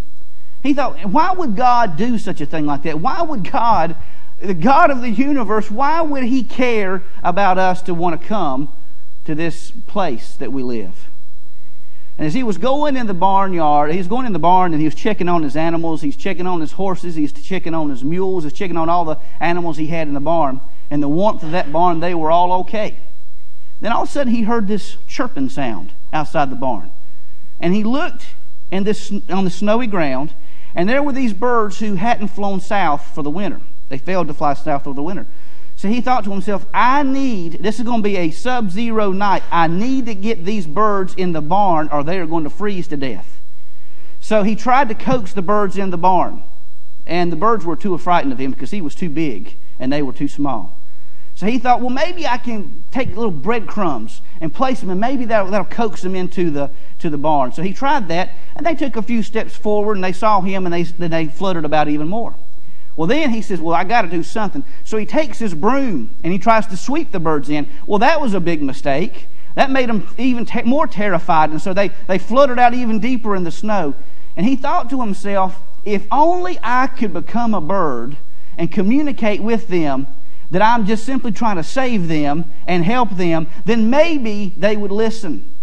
He 0.63 0.73
thought, 0.73 1.05
why 1.05 1.31
would 1.31 1.55
God 1.55 1.95
do 1.95 2.17
such 2.17 2.41
a 2.41 2.45
thing 2.45 2.65
like 2.65 2.83
that? 2.83 2.99
Why 2.99 3.21
would 3.21 3.49
God 3.49 3.95
the 4.41 4.53
God 4.53 4.91
of 4.91 5.01
the 5.01 5.09
universe, 5.09 5.71
why 5.71 6.01
would 6.01 6.23
He 6.23 6.43
care 6.43 7.03
about 7.23 7.57
us 7.57 7.81
to 7.83 7.93
want 7.93 8.19
to 8.19 8.27
come 8.27 8.71
to 9.25 9.35
this 9.35 9.71
place 9.71 10.35
that 10.35 10.51
we 10.51 10.63
live? 10.63 11.07
And 12.17 12.25
as 12.25 12.33
he 12.33 12.41
was 12.41 12.57
going 12.57 12.97
in 12.97 13.05
the 13.05 13.13
barnyard, 13.13 13.91
he 13.91 13.99
was 13.99 14.07
going 14.07 14.25
in 14.25 14.33
the 14.33 14.39
barn 14.39 14.73
and 14.73 14.81
he 14.81 14.87
was 14.87 14.95
checking 14.95 15.29
on 15.29 15.43
his 15.43 15.55
animals, 15.55 16.01
he's 16.01 16.15
checking 16.15 16.47
on 16.47 16.61
his 16.61 16.71
horses, 16.71 17.13
he's 17.13 17.31
checking 17.31 17.75
on 17.75 17.89
his 17.89 18.03
mules, 18.03 18.43
he's 18.43 18.53
checking 18.53 18.77
on 18.77 18.89
all 18.89 19.05
the 19.05 19.17
animals 19.39 19.77
he 19.77 19.87
had 19.87 20.07
in 20.07 20.15
the 20.15 20.19
barn. 20.19 20.59
And 20.89 21.03
the 21.03 21.09
warmth 21.09 21.43
of 21.43 21.51
that 21.51 21.71
barn, 21.71 21.99
they 21.99 22.15
were 22.15 22.31
all 22.31 22.51
okay. 22.61 22.97
Then 23.81 23.91
all 23.91 24.03
of 24.03 24.09
a 24.09 24.11
sudden 24.11 24.33
he 24.33 24.43
heard 24.43 24.67
this 24.67 24.97
chirping 25.07 25.49
sound 25.49 25.93
outside 26.11 26.49
the 26.49 26.55
barn. 26.55 26.91
And 27.59 27.75
he 27.75 27.83
looked 27.83 28.25
in 28.71 28.83
this, 28.83 29.11
on 29.29 29.43
the 29.43 29.51
snowy 29.51 29.85
ground, 29.85 30.33
and 30.73 30.89
there 30.89 31.03
were 31.03 31.13
these 31.13 31.33
birds 31.33 31.79
who 31.79 31.95
hadn't 31.95 32.29
flown 32.29 32.59
south 32.59 33.13
for 33.13 33.21
the 33.21 33.29
winter. 33.29 33.61
They 33.89 33.97
failed 33.97 34.27
to 34.27 34.33
fly 34.33 34.53
south 34.53 34.83
for 34.83 34.93
the 34.93 35.03
winter. 35.03 35.27
So 35.75 35.87
he 35.87 36.01
thought 36.01 36.23
to 36.23 36.31
himself, 36.31 36.65
I 36.73 37.03
need, 37.03 37.59
this 37.61 37.77
is 37.77 37.85
going 37.85 38.01
to 38.01 38.09
be 38.09 38.17
a 38.17 38.31
sub 38.31 38.71
zero 38.71 39.11
night. 39.11 39.43
I 39.51 39.67
need 39.67 40.07
to 40.07 40.15
get 40.15 40.43
these 40.43 40.65
birds 40.65 41.13
in 41.13 41.33
the 41.33 41.41
barn 41.41 41.87
or 41.91 42.03
they 42.03 42.17
are 42.17 42.25
going 42.25 42.43
to 42.45 42.49
freeze 42.49 42.87
to 42.87 42.97
death. 42.97 43.39
So 44.19 44.43
he 44.43 44.55
tried 44.55 44.89
to 44.89 44.95
coax 44.95 45.33
the 45.33 45.43
birds 45.43 45.77
in 45.77 45.91
the 45.91 45.97
barn. 45.97 46.43
And 47.05 47.31
the 47.31 47.37
birds 47.37 47.63
were 47.63 47.75
too 47.75 47.97
frightened 47.97 48.33
of 48.33 48.39
him 48.39 48.51
because 48.51 48.71
he 48.71 48.81
was 48.81 48.95
too 48.95 49.09
big 49.09 49.55
and 49.79 49.93
they 49.93 50.01
were 50.01 50.13
too 50.13 50.27
small. 50.27 50.77
So 51.37 51.45
he 51.45 51.59
thought, 51.59 51.81
well, 51.81 51.91
maybe 51.91 52.25
I 52.25 52.39
can 52.39 52.83
take 52.89 53.09
little 53.09 53.29
breadcrumbs 53.29 54.21
and 54.41 54.51
place 54.51 54.79
them, 54.79 54.89
and 54.89 54.99
maybe 54.99 55.25
that'll, 55.25 55.51
that'll 55.51 55.67
coax 55.67 56.01
them 56.01 56.15
into 56.15 56.49
the, 56.49 56.71
to 56.97 57.11
the 57.11 57.17
barn. 57.19 57.51
So 57.51 57.61
he 57.61 57.73
tried 57.73 58.07
that, 58.07 58.31
and 58.55 58.65
they 58.65 58.73
took 58.73 58.95
a 58.95 59.03
few 59.03 59.21
steps 59.21 59.55
forward, 59.55 59.97
and 59.97 60.03
they 60.03 60.13
saw 60.13 60.41
him, 60.41 60.65
and 60.65 60.73
they, 60.73 60.81
then 60.81 61.11
they 61.11 61.27
fluttered 61.27 61.63
about 61.63 61.89
even 61.89 62.07
more. 62.07 62.35
Well, 62.97 63.07
then 63.07 63.29
he 63.29 63.41
says, 63.41 63.61
Well, 63.61 63.75
I 63.75 63.85
got 63.85 64.01
to 64.01 64.09
do 64.09 64.23
something. 64.23 64.65
So 64.83 64.97
he 64.97 65.05
takes 65.05 65.37
his 65.39 65.53
broom 65.53 66.09
and 66.23 66.33
he 66.33 66.39
tries 66.39 66.67
to 66.67 66.75
sweep 66.75 67.11
the 67.11 67.19
birds 67.19 67.47
in. 67.47 67.69
Well, 67.85 67.99
that 67.99 68.19
was 68.19 68.33
a 68.33 68.39
big 68.41 68.61
mistake. 68.61 69.27
That 69.55 69.71
made 69.71 69.87
them 69.87 70.13
even 70.17 70.45
te- 70.45 70.63
more 70.63 70.87
terrified. 70.87 71.51
And 71.51 71.61
so 71.61 71.73
they, 71.73 71.91
they 72.07 72.17
fluttered 72.17 72.59
out 72.59 72.73
even 72.73 72.99
deeper 72.99 73.35
in 73.35 73.43
the 73.43 73.51
snow. 73.51 73.93
And 74.35 74.45
he 74.45 74.55
thought 74.55 74.89
to 74.89 74.99
himself, 74.99 75.61
If 75.85 76.05
only 76.11 76.59
I 76.63 76.87
could 76.87 77.13
become 77.13 77.53
a 77.53 77.61
bird 77.61 78.17
and 78.57 78.71
communicate 78.71 79.41
with 79.41 79.67
them 79.67 80.07
that 80.49 80.63
I'm 80.63 80.85
just 80.85 81.05
simply 81.05 81.31
trying 81.31 81.57
to 81.57 81.63
save 81.63 82.07
them 82.07 82.51
and 82.65 82.83
help 82.83 83.11
them, 83.11 83.47
then 83.65 83.91
maybe 83.91 84.53
they 84.57 84.75
would 84.75 84.91
listen. 84.91 85.53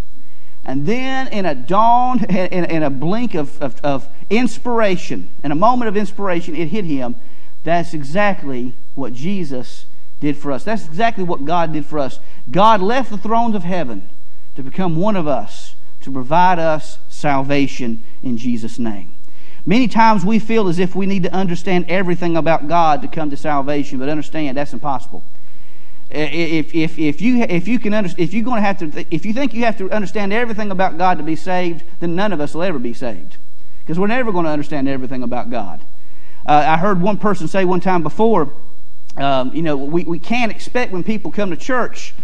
And 0.64 0.87
then, 0.87 1.29
in 1.29 1.44
a 1.44 1.55
dawn, 1.55 2.24
in, 2.24 2.64
in 2.64 2.83
a 2.83 2.90
blink 2.90 3.35
of, 3.35 3.61
of, 3.61 3.81
of, 3.83 4.09
inspiration, 4.31 5.31
in 5.42 5.53
a 5.53 5.55
moment 5.55 5.88
of 5.88 5.96
inspiration, 5.96 6.57
it 6.57 6.68
hit 6.68 6.87
him. 6.87 7.16
That's 7.62 7.92
exactly 7.92 8.74
what 8.94 9.12
Jesus 9.12 9.87
did 10.20 10.37
for 10.37 10.53
us. 10.53 10.64
That's 10.64 10.87
exactly 10.87 11.24
what 11.24 11.44
God 11.44 11.72
did 11.72 11.85
for 11.85 11.98
us. 11.98 12.18
God 12.50 12.81
left 12.81 13.11
the 13.11 13.18
thrones 13.18 13.55
of 13.55 13.62
heaven 13.62 14.09
to 14.55 14.62
become 14.62 14.96
one 14.96 15.16
of 15.16 15.27
us, 15.27 15.74
to 16.00 16.11
provide 16.11 16.59
us 16.59 16.98
salvation 17.09 18.03
in 18.22 18.38
Jesus' 18.38 18.79
name. 18.79 19.14
Many 19.66 19.88
times 19.88 20.24
we 20.24 20.38
feel 20.38 20.68
as 20.68 20.79
if 20.79 20.94
we 20.94 21.07
need 21.07 21.22
to 21.22 21.33
understand 21.33 21.87
everything 21.88 22.37
about 22.37 22.68
God 22.68 23.03
to 23.03 23.09
come 23.09 23.31
to 23.31 23.37
salvation, 23.37 23.98
but 23.98 24.09
understand 24.09 24.57
that's 24.57 24.72
impossible. 24.72 25.24
If, 26.16 26.74
if, 26.74 26.98
if, 26.98 27.20
you, 27.20 27.42
if 27.42 27.66
you 27.66 27.79
can 27.81 27.92
under, 27.92 28.11
if 28.16 28.33
you're 28.33 28.44
going 28.44 28.62
to 28.62 28.66
have 28.66 28.79
to 28.79 29.07
if 29.14 29.27
you 29.27 29.33
think 29.33 29.53
you 29.53 29.64
have 29.64 29.77
to 29.79 29.90
understand 29.90 30.33
everything 30.33 30.70
about 30.70 30.96
God 30.96 31.18
to 31.18 31.24
be 31.24 31.35
saved, 31.35 31.83
then 31.98 32.14
none 32.14 32.33
of 32.33 32.40
us 32.40 32.55
will 32.55 32.62
ever 32.62 32.79
be 32.79 32.94
saved 32.94 33.37
because 33.81 33.98
we're 33.98 34.07
never 34.07 34.31
going 34.31 34.44
to 34.44 34.50
understand 34.50 34.88
everything 34.88 35.22
about 35.22 35.50
God. 35.50 35.85
Uh, 36.46 36.64
I 36.66 36.77
heard 36.77 37.00
one 37.00 37.18
person 37.18 37.48
say 37.48 37.64
one 37.64 37.81
time 37.81 38.03
before, 38.03 38.53
um, 39.16 39.53
you 39.55 39.62
know, 39.62 39.77
we, 39.77 40.05
we 40.05 40.18
can't 40.18 40.53
expect 40.53 40.92
when 40.92 41.03
people 41.03 41.33
come 41.33 41.50
to 41.50 41.57
church 41.57 42.14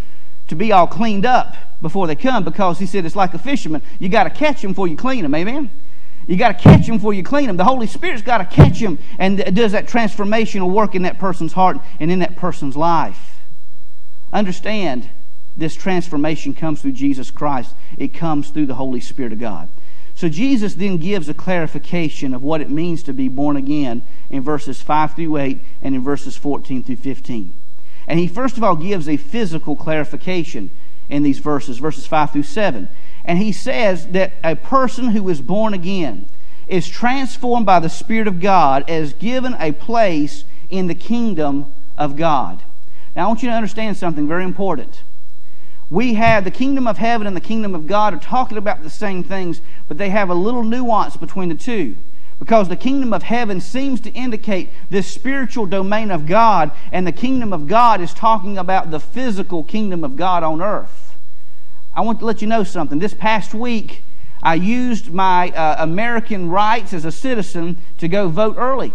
to 0.48 0.55
be 0.55 0.72
all 0.72 0.87
cleaned 0.87 1.26
up 1.26 1.57
before 1.83 2.07
they 2.07 2.16
come 2.16 2.44
because 2.44 2.79
he 2.79 2.87
said 2.87 3.05
it's 3.05 3.16
like 3.16 3.35
a 3.35 3.38
fisherman. 3.38 3.83
You 3.98 4.09
got 4.09 4.24
to 4.24 4.31
catch 4.31 4.62
them 4.62 4.72
before 4.72 4.88
you 4.88 4.96
clean 4.96 5.22
them. 5.22 5.35
Amen. 5.35 5.70
You 6.26 6.37
got 6.37 6.59
to 6.59 6.62
catch 6.62 6.87
them 6.87 6.96
before 6.96 7.14
you 7.14 7.22
clean 7.22 7.46
them. 7.46 7.57
The 7.57 7.64
Holy 7.64 7.87
Spirit's 7.87 8.22
got 8.22 8.38
to 8.38 8.44
catch 8.44 8.79
them 8.79 8.98
and 9.18 9.38
does 9.55 9.72
that 9.72 9.87
transformational 9.87 10.70
work 10.70 10.94
in 10.94 11.03
that 11.03 11.18
person's 11.18 11.53
heart 11.53 11.79
and 11.98 12.11
in 12.11 12.20
that 12.20 12.37
person's 12.37 12.76
life. 12.76 13.30
Understand 14.33 15.11
this 15.57 15.75
transformation 15.75 16.55
comes 16.55 16.81
through 16.81 16.93
Jesus 16.93 17.31
Christ. 17.31 17.75
It 17.97 18.14
comes 18.14 18.51
through 18.51 18.66
the 18.66 18.77
Holy 18.77 19.01
Spirit 19.01 19.33
of 19.33 19.40
God. 19.40 19.69
So 20.14 20.29
Jesus 20.29 20.75
then 20.75 20.99
gives 20.99 21.29
a 21.29 21.35
clarification 21.35 22.35
of 22.35 22.43
what 22.43 22.61
it 22.61 22.71
means 22.71 23.03
to 23.05 23.12
be 23.12 23.29
born 23.29 23.57
again 23.57 24.03
in 24.29 24.43
verses 24.43 24.83
5 24.83 25.14
through 25.14 25.37
8 25.37 25.61
and 25.83 25.95
in 25.95 26.03
verses 26.03 26.37
14 26.37 26.85
through 26.85 26.97
15. 26.97 27.55
And 28.07 28.19
he 28.19 28.29
first 28.29 28.57
of 28.57 28.62
all 28.62 28.77
gives 28.77 29.09
a 29.09 29.16
physical 29.16 29.77
clarification 29.77 30.71
in 31.09 31.23
these 31.23 31.38
verses, 31.38 31.79
verses 31.79 32.07
5 32.07 32.33
through 32.33 32.43
7. 32.43 32.88
And 33.25 33.38
he 33.38 33.53
says 33.53 34.09
that 34.09 34.33
a 34.45 34.57
person 34.57 35.09
who 35.09 35.29
is 35.29 35.40
born 35.40 35.75
again 35.75 36.29
is 36.66 36.88
transformed 36.88 37.66
by 37.66 37.81
the 37.81 37.88
Spirit 37.88 38.29
of 38.29 38.40
God 38.40 38.88
as 38.88 39.12
given 39.12 39.55
a 39.59 39.73
place 39.73 40.45
in 40.69 40.87
the 40.87 40.95
kingdom 40.95 41.73
of 41.99 42.16
God. 42.16 42.62
Now, 43.20 43.26
I 43.26 43.28
want 43.28 43.42
you 43.42 43.50
to 43.50 43.54
understand 43.54 43.98
something 43.98 44.26
very 44.26 44.44
important. 44.44 45.02
We 45.90 46.14
have 46.14 46.42
the 46.42 46.50
kingdom 46.50 46.87
of 46.87 46.96
heaven 46.96 47.26
and 47.26 47.37
the 47.37 47.42
kingdom 47.42 47.74
of 47.74 47.87
God 47.87 48.14
are 48.14 48.18
talking 48.18 48.56
about 48.56 48.83
the 48.83 48.88
same 48.88 49.22
things, 49.22 49.61
but 49.88 49.98
they 49.98 50.09
have 50.09 50.30
a 50.30 50.35
little 50.35 50.62
nuance 50.62 51.18
between 51.18 51.50
the 51.50 51.54
two. 51.54 51.98
Because 52.38 52.70
the 52.70 52.76
kingdom 52.76 53.12
of 53.12 53.24
heaven 53.24 53.61
seems 53.61 54.00
to 54.00 54.11
indicate 54.12 54.70
this 54.88 55.06
spiritual 55.06 55.66
domain 55.66 56.11
of 56.11 56.24
God, 56.24 56.70
and 56.92 57.06
the 57.06 57.12
kingdom 57.12 57.52
of 57.52 57.68
God 57.68 58.00
is 58.00 58.14
talking 58.14 58.56
about 58.56 58.90
the 58.90 58.98
physical 58.98 59.64
kingdom 59.64 60.02
of 60.02 60.16
God 60.16 60.42
on 60.42 60.62
earth. 60.62 61.14
I 61.94 62.00
want 62.00 62.20
to 62.20 62.24
let 62.24 62.40
you 62.40 62.48
know 62.48 62.64
something. 62.64 63.00
This 63.00 63.12
past 63.12 63.52
week, 63.52 64.02
I 64.42 64.54
used 64.54 65.12
my 65.12 65.50
uh, 65.50 65.76
American 65.85 66.48
rights 66.48 66.94
as 66.94 67.04
a 67.04 67.12
citizen 67.12 67.83
to 67.98 68.09
go 68.09 68.30
vote 68.30 68.54
early. 68.56 68.94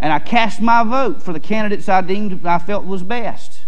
And 0.00 0.12
I 0.12 0.18
cast 0.18 0.60
my 0.60 0.82
vote 0.82 1.22
for 1.22 1.32
the 1.32 1.40
candidates 1.40 1.88
I 1.88 2.00
deemed 2.00 2.44
I 2.46 2.58
felt 2.58 2.86
was 2.86 3.02
best. 3.02 3.60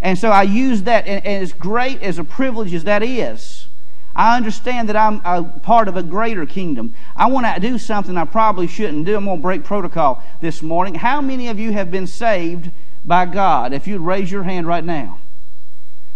And 0.00 0.18
so 0.18 0.30
I 0.30 0.42
used 0.42 0.86
that, 0.86 1.06
and, 1.06 1.24
and 1.24 1.42
as 1.42 1.52
great 1.52 2.02
as 2.02 2.18
a 2.18 2.24
privilege 2.24 2.74
as 2.74 2.84
that 2.84 3.02
is, 3.02 3.68
I 4.16 4.36
understand 4.36 4.88
that 4.88 4.96
I'm 4.96 5.22
a 5.24 5.44
part 5.44 5.88
of 5.88 5.96
a 5.96 6.02
greater 6.02 6.44
kingdom. 6.44 6.94
I 7.14 7.26
want 7.26 7.46
to 7.46 7.60
do 7.60 7.78
something 7.78 8.16
I 8.16 8.24
probably 8.24 8.66
shouldn't 8.66 9.06
do. 9.06 9.16
I'm 9.16 9.24
going 9.24 9.38
to 9.38 9.42
break 9.42 9.64
protocol 9.64 10.22
this 10.40 10.62
morning. 10.62 10.96
How 10.96 11.20
many 11.20 11.48
of 11.48 11.58
you 11.58 11.72
have 11.72 11.90
been 11.90 12.06
saved 12.06 12.70
by 13.04 13.26
God? 13.26 13.72
If 13.72 13.86
you'd 13.86 14.00
raise 14.00 14.30
your 14.30 14.42
hand 14.42 14.66
right 14.66 14.84
now. 14.84 15.20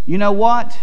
You 0.05 0.17
know 0.17 0.31
what? 0.31 0.77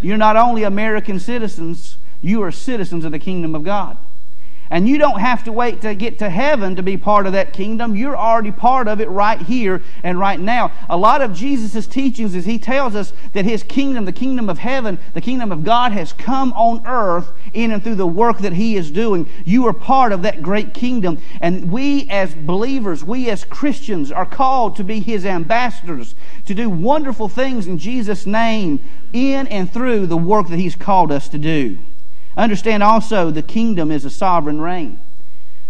You're 0.00 0.16
not 0.16 0.36
only 0.36 0.62
American 0.62 1.18
citizens, 1.18 1.96
you 2.20 2.42
are 2.42 2.50
citizens 2.50 3.04
of 3.04 3.12
the 3.12 3.18
kingdom 3.18 3.54
of 3.54 3.64
God. 3.64 3.96
And 4.70 4.88
you 4.88 4.98
don't 4.98 5.20
have 5.20 5.44
to 5.44 5.52
wait 5.52 5.82
to 5.82 5.94
get 5.94 6.18
to 6.20 6.30
heaven 6.30 6.76
to 6.76 6.82
be 6.82 6.96
part 6.96 7.26
of 7.26 7.32
that 7.32 7.52
kingdom. 7.52 7.94
You're 7.94 8.16
already 8.16 8.50
part 8.50 8.88
of 8.88 9.00
it 9.00 9.08
right 9.10 9.40
here 9.40 9.82
and 10.02 10.18
right 10.18 10.40
now. 10.40 10.72
A 10.88 10.96
lot 10.96 11.20
of 11.20 11.34
Jesus' 11.34 11.86
teachings 11.86 12.34
is 12.34 12.44
he 12.44 12.58
tells 12.58 12.94
us 12.94 13.12
that 13.34 13.44
his 13.44 13.62
kingdom, 13.62 14.04
the 14.04 14.12
kingdom 14.12 14.48
of 14.48 14.58
heaven, 14.58 14.98
the 15.12 15.20
kingdom 15.20 15.52
of 15.52 15.64
God, 15.64 15.92
has 15.92 16.12
come 16.12 16.52
on 16.54 16.86
earth 16.86 17.30
in 17.52 17.72
and 17.72 17.84
through 17.84 17.94
the 17.96 18.06
work 18.06 18.38
that 18.38 18.54
he 18.54 18.76
is 18.76 18.90
doing. 18.90 19.28
You 19.44 19.66
are 19.66 19.72
part 19.72 20.12
of 20.12 20.22
that 20.22 20.42
great 20.42 20.72
kingdom. 20.72 21.20
And 21.40 21.70
we 21.70 22.08
as 22.08 22.34
believers, 22.34 23.04
we 23.04 23.28
as 23.30 23.44
Christians, 23.44 24.10
are 24.10 24.26
called 24.26 24.76
to 24.76 24.84
be 24.84 25.00
his 25.00 25.26
ambassadors, 25.26 26.14
to 26.46 26.54
do 26.54 26.70
wonderful 26.70 27.28
things 27.28 27.66
in 27.66 27.78
Jesus' 27.78 28.26
name 28.26 28.82
in 29.12 29.46
and 29.48 29.72
through 29.72 30.06
the 30.06 30.16
work 30.16 30.48
that 30.48 30.58
he's 30.58 30.74
called 30.74 31.12
us 31.12 31.28
to 31.28 31.38
do. 31.38 31.78
Understand 32.36 32.82
also 32.82 33.30
the 33.30 33.42
kingdom 33.42 33.90
is 33.90 34.04
a 34.04 34.10
sovereign 34.10 34.60
reign. 34.60 34.98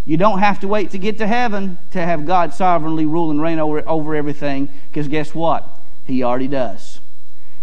You 0.05 0.17
don't 0.17 0.39
have 0.39 0.59
to 0.59 0.67
wait 0.67 0.91
to 0.91 0.99
get 0.99 1.17
to 1.17 1.27
heaven 1.27 1.79
to 1.91 2.01
have 2.01 2.25
God 2.25 2.53
sovereignly 2.53 3.05
rule 3.05 3.31
and 3.31 3.41
reign 3.41 3.59
over, 3.59 3.87
over 3.87 4.15
everything, 4.15 4.69
because 4.89 5.07
guess 5.07 5.33
what? 5.33 5.79
He 6.05 6.23
already 6.23 6.47
does. 6.47 6.99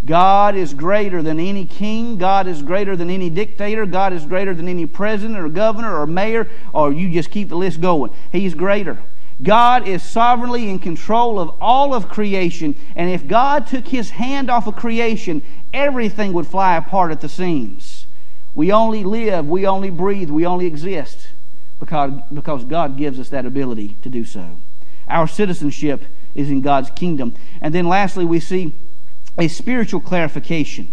God 0.04 0.56
is 0.56 0.74
greater 0.74 1.22
than 1.22 1.38
any 1.38 1.64
king. 1.64 2.18
God 2.18 2.48
is 2.48 2.62
greater 2.62 2.96
than 2.96 3.08
any 3.08 3.30
dictator. 3.30 3.86
God 3.86 4.12
is 4.12 4.26
greater 4.26 4.52
than 4.52 4.66
any 4.66 4.86
president 4.86 5.38
or 5.38 5.48
governor 5.48 5.96
or 5.96 6.08
mayor, 6.08 6.50
or 6.72 6.92
you 6.92 7.08
just 7.10 7.30
keep 7.30 7.48
the 7.48 7.56
list 7.56 7.80
going. 7.80 8.12
He's 8.32 8.54
greater. 8.54 8.98
God 9.40 9.86
is 9.86 10.02
sovereignly 10.02 10.68
in 10.68 10.80
control 10.80 11.38
of 11.38 11.50
all 11.60 11.94
of 11.94 12.08
creation, 12.08 12.76
and 12.96 13.10
if 13.10 13.26
God 13.26 13.66
took 13.68 13.88
his 13.88 14.10
hand 14.10 14.50
off 14.50 14.66
of 14.66 14.76
creation, 14.76 15.42
everything 15.72 16.32
would 16.32 16.46
fly 16.46 16.76
apart 16.76 17.12
at 17.12 17.20
the 17.20 17.28
seams. 17.28 17.91
We 18.54 18.70
only 18.70 19.04
live, 19.04 19.48
we 19.48 19.66
only 19.66 19.90
breathe, 19.90 20.30
we 20.30 20.44
only 20.44 20.66
exist 20.66 21.28
because, 21.80 22.12
because 22.32 22.64
God 22.64 22.96
gives 22.96 23.18
us 23.18 23.30
that 23.30 23.46
ability 23.46 23.96
to 24.02 24.08
do 24.08 24.24
so. 24.24 24.58
Our 25.08 25.26
citizenship 25.26 26.04
is 26.34 26.50
in 26.50 26.60
God's 26.60 26.90
kingdom. 26.90 27.34
And 27.60 27.74
then 27.74 27.88
lastly, 27.88 28.24
we 28.24 28.40
see 28.40 28.74
a 29.38 29.48
spiritual 29.48 30.00
clarification. 30.00 30.92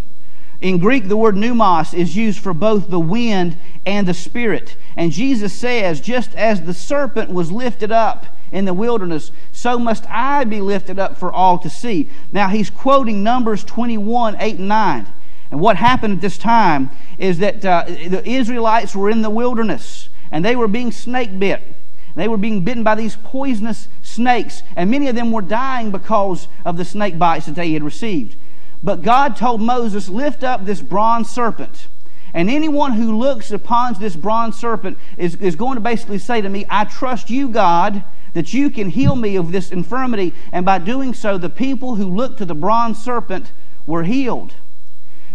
In 0.61 0.77
Greek, 0.77 1.07
the 1.07 1.15
word 1.15 1.35
pneumos 1.35 1.93
is 1.93 2.15
used 2.15 2.39
for 2.39 2.53
both 2.53 2.89
the 2.89 2.99
wind 2.99 3.57
and 3.85 4.07
the 4.07 4.13
spirit. 4.13 4.75
And 4.97 5.11
Jesus 5.11 5.53
says, 5.53 6.01
just 6.01 6.35
as 6.35 6.63
the 6.63 6.73
serpent 6.73 7.31
was 7.31 7.51
lifted 7.51 7.91
up 7.91 8.25
in 8.51 8.65
the 8.65 8.73
wilderness, 8.73 9.31
so 9.51 9.79
must 9.79 10.09
I 10.09 10.43
be 10.43 10.59
lifted 10.59 10.99
up 10.99 11.17
for 11.17 11.31
all 11.31 11.59
to 11.59 11.69
see. 11.69 12.09
Now, 12.33 12.49
he's 12.49 12.69
quoting 12.69 13.23
Numbers 13.23 13.63
21 13.63 14.35
8 14.39 14.59
and 14.59 14.67
9. 14.67 15.07
And 15.51 15.59
what 15.59 15.77
happened 15.77 16.15
at 16.15 16.21
this 16.21 16.37
time 16.37 16.91
is 17.17 17.39
that 17.39 17.65
uh, 17.65 17.85
the 17.87 18.21
Israelites 18.25 18.95
were 18.95 19.09
in 19.09 19.21
the 19.21 19.29
wilderness 19.29 20.09
and 20.31 20.45
they 20.45 20.55
were 20.55 20.67
being 20.67 20.91
snake 20.91 21.39
bit. 21.39 21.75
They 22.15 22.27
were 22.27 22.37
being 22.37 22.63
bitten 22.63 22.83
by 22.83 22.95
these 22.95 23.15
poisonous 23.15 23.87
snakes, 24.01 24.63
and 24.75 24.91
many 24.91 25.07
of 25.07 25.15
them 25.15 25.31
were 25.31 25.41
dying 25.41 25.91
because 25.91 26.47
of 26.65 26.75
the 26.75 26.83
snake 26.83 27.17
bites 27.17 27.45
that 27.45 27.55
they 27.55 27.71
had 27.71 27.83
received. 27.83 28.35
But 28.83 29.03
God 29.03 29.35
told 29.35 29.61
Moses, 29.61 30.09
Lift 30.09 30.43
up 30.43 30.65
this 30.65 30.81
bronze 30.81 31.29
serpent. 31.29 31.87
And 32.33 32.49
anyone 32.49 32.93
who 32.93 33.17
looks 33.17 33.51
upon 33.51 33.95
this 33.99 34.15
bronze 34.15 34.57
serpent 34.57 34.97
is, 35.17 35.35
is 35.35 35.55
going 35.55 35.75
to 35.75 35.81
basically 35.81 36.19
say 36.19 36.41
to 36.41 36.49
me, 36.49 36.65
I 36.69 36.85
trust 36.85 37.29
you, 37.29 37.49
God, 37.49 38.03
that 38.33 38.53
you 38.53 38.69
can 38.69 38.89
heal 38.89 39.15
me 39.15 39.35
of 39.35 39.51
this 39.51 39.71
infirmity. 39.71 40.33
And 40.51 40.65
by 40.65 40.77
doing 40.77 41.13
so, 41.13 41.37
the 41.37 41.49
people 41.49 41.95
who 41.95 42.13
looked 42.13 42.37
to 42.37 42.45
the 42.45 42.53
bronze 42.53 43.03
serpent 43.03 43.51
were 43.87 44.03
healed. 44.03 44.53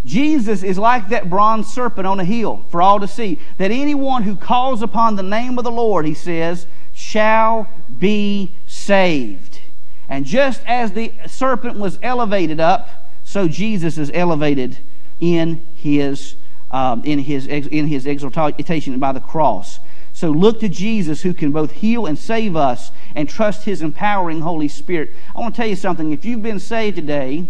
Jesus 0.05 0.63
is 0.63 0.79
like 0.79 1.09
that 1.09 1.31
bronze 1.31 1.73
serpent 1.73 2.07
on 2.07 2.21
a 2.21 2.25
hill 2.25 2.65
for 2.69 2.83
all 2.83 3.01
to 3.01 3.09
see. 3.09 3.39
That 3.59 3.71
anyone 3.71 4.23
who 4.23 4.37
calls 4.37 4.83
upon 4.83 5.17
the 5.17 5.23
name 5.23 5.57
of 5.59 5.65
the 5.65 5.71
Lord, 5.71 6.07
he 6.07 6.15
says, 6.15 6.67
shall 6.93 7.69
be 7.99 8.55
saved. 8.67 9.61
And 10.09 10.27
just 10.27 10.63
as 10.67 10.93
the 10.93 11.13
serpent 11.27 11.79
was 11.79 11.99
elevated 12.03 12.61
up, 12.61 13.11
so 13.25 13.49
Jesus 13.49 13.97
is 13.97 14.11
elevated 14.13 14.79
in 15.19 15.67
his 15.75 16.37
um, 16.71 17.05
in 17.05 17.21
his 17.21 17.47
in 17.47 17.87
his 17.87 18.05
exaltation 18.05 18.99
by 18.99 19.13
the 19.13 19.21
cross. 19.21 19.79
So 20.13 20.31
look 20.31 20.61
to 20.61 20.69
Jesus 20.69 21.23
who 21.23 21.33
can 21.33 21.51
both 21.51 21.73
heal 21.73 22.07
and 22.07 22.19
save 22.19 22.55
us 22.55 22.93
and 23.15 23.29
trust 23.29 23.65
his 23.65 23.83
empowering 23.83 24.43
Holy 24.43 24.69
Spirit. 24.69 25.11
I 25.35 25.41
want 25.41 25.55
to 25.55 25.61
tell 25.61 25.69
you 25.69 25.77
something. 25.77 26.13
If 26.13 26.25
you've 26.25 26.43
been 26.43 26.61
saved 26.61 26.97
today, 26.97 27.49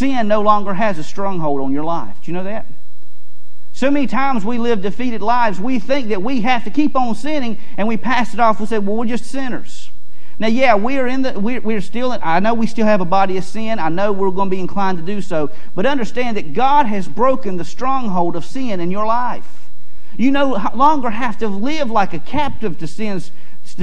sin 0.00 0.28
no 0.28 0.40
longer 0.40 0.74
has 0.74 0.98
a 0.98 1.04
stronghold 1.04 1.60
on 1.60 1.72
your 1.72 1.84
life. 1.84 2.16
Do 2.22 2.30
you 2.30 2.36
know 2.36 2.44
that? 2.44 2.66
So 3.72 3.90
many 3.90 4.06
times 4.06 4.44
we 4.44 4.58
live 4.58 4.80
defeated 4.80 5.20
lives, 5.20 5.60
we 5.60 5.78
think 5.78 6.08
that 6.08 6.22
we 6.22 6.40
have 6.40 6.64
to 6.64 6.70
keep 6.70 6.96
on 6.96 7.14
sinning 7.14 7.58
and 7.76 7.86
we 7.86 7.96
pass 7.96 8.32
it 8.34 8.40
off. 8.40 8.60
We 8.60 8.66
say, 8.66 8.78
well, 8.78 8.96
we're 8.96 9.04
just 9.04 9.26
sinners. 9.26 9.90
Now, 10.38 10.48
yeah, 10.48 10.74
we 10.74 10.96
are 10.96 11.06
in 11.06 11.20
the, 11.20 11.38
we're, 11.38 11.60
we're 11.60 11.82
still, 11.82 12.12
in, 12.12 12.20
I 12.22 12.40
know 12.40 12.54
we 12.54 12.66
still 12.66 12.86
have 12.86 13.02
a 13.02 13.04
body 13.04 13.36
of 13.36 13.44
sin. 13.44 13.78
I 13.78 13.90
know 13.90 14.10
we're 14.10 14.30
going 14.30 14.48
to 14.48 14.56
be 14.56 14.58
inclined 14.58 14.96
to 14.96 15.04
do 15.04 15.20
so. 15.20 15.50
But 15.74 15.84
understand 15.84 16.38
that 16.38 16.54
God 16.54 16.86
has 16.86 17.06
broken 17.06 17.58
the 17.58 17.64
stronghold 17.64 18.36
of 18.36 18.44
sin 18.46 18.80
in 18.80 18.90
your 18.90 19.04
life. 19.04 19.70
You 20.16 20.30
no 20.30 20.56
longer 20.74 21.10
have 21.10 21.36
to 21.38 21.48
live 21.48 21.90
like 21.90 22.14
a 22.14 22.18
captive 22.18 22.78
to 22.78 22.86
sin's 22.86 23.32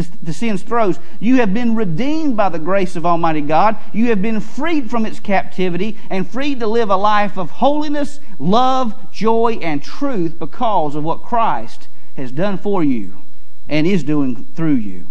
to 0.03 0.33
sin's 0.33 0.63
throes. 0.63 0.99
You 1.19 1.37
have 1.37 1.53
been 1.53 1.75
redeemed 1.75 2.37
by 2.37 2.49
the 2.49 2.59
grace 2.59 2.95
of 2.95 3.05
Almighty 3.05 3.41
God. 3.41 3.77
You 3.93 4.07
have 4.07 4.21
been 4.21 4.39
freed 4.39 4.89
from 4.89 5.05
its 5.05 5.19
captivity 5.19 5.97
and 6.09 6.29
freed 6.29 6.59
to 6.59 6.67
live 6.67 6.89
a 6.89 6.95
life 6.95 7.37
of 7.37 7.51
holiness, 7.51 8.19
love, 8.39 9.11
joy, 9.11 9.59
and 9.61 9.83
truth 9.83 10.37
because 10.39 10.95
of 10.95 11.03
what 11.03 11.23
Christ 11.23 11.87
has 12.15 12.31
done 12.31 12.57
for 12.57 12.83
you 12.83 13.23
and 13.67 13.85
is 13.85 14.03
doing 14.03 14.45
through 14.55 14.75
you. 14.75 15.07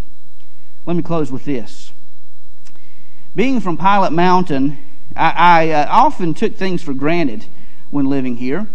Let 0.87 0.97
me 0.97 1.03
close 1.03 1.31
with 1.31 1.45
this. 1.45 1.93
Being 3.35 3.61
from 3.61 3.77
Pilot 3.77 4.13
Mountain, 4.13 4.79
I, 5.15 5.31
I 5.37 5.71
uh, 5.71 5.87
often 5.91 6.33
took 6.33 6.57
things 6.57 6.83
for 6.83 6.95
granted 6.95 7.47
when 7.91 8.07
living 8.07 8.37
here. 8.37 8.67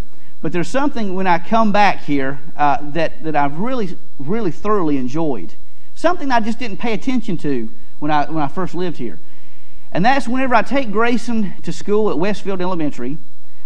But 0.42 0.52
there's 0.52 0.68
something 0.68 1.14
when 1.14 1.28
I 1.28 1.38
come 1.38 1.72
back 1.72 2.02
here 2.04 2.40
uh, 2.58 2.78
that, 2.92 3.24
that 3.24 3.36
I've 3.36 3.60
really, 3.60 3.98
really 4.18 4.52
thoroughly 4.52 4.98
enjoyed. 4.98 5.56
Something 6.02 6.32
I 6.32 6.40
just 6.40 6.60
didn't 6.60 6.78
pay 6.78 6.94
attention 6.94 7.38
to 7.38 7.70
when 8.00 8.10
I, 8.10 8.26
when 8.26 8.42
I 8.44 8.48
first 8.48 8.74
lived 8.74 8.98
here. 8.98 9.20
And 9.92 10.04
that's 10.04 10.28
whenever 10.28 10.56
I 10.56 10.64
take 10.64 10.92
Grayson 10.92 11.54
to 11.62 11.72
school 11.72 12.10
at 12.10 12.18
Westfield 12.18 12.62
Elementary, 12.62 13.18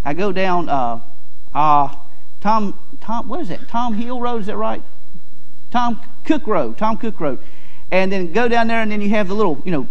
I 0.03 0.13
go 0.13 0.31
down 0.31 0.67
uh, 0.67 0.99
uh, 1.53 1.95
Tom, 2.41 2.77
Tom, 2.99 3.27
what 3.27 3.39
is 3.39 3.47
that? 3.49 3.67
Tom 3.69 3.93
Hill 3.93 4.19
Road, 4.19 4.41
is 4.41 4.47
that 4.47 4.57
right? 4.57 4.83
Tom 5.71 6.01
Cook 6.25 6.45
Road, 6.45 6.77
Tom 6.77 6.97
Cook 6.97 7.19
Road 7.19 7.39
and 7.91 8.11
then 8.11 8.31
go 8.31 8.47
down 8.47 8.67
there, 8.67 8.81
and 8.81 8.91
then 8.91 9.01
you 9.01 9.09
have 9.09 9.27
the 9.27 9.35
little, 9.35 9.61
you 9.63 9.71
know, 9.71 9.87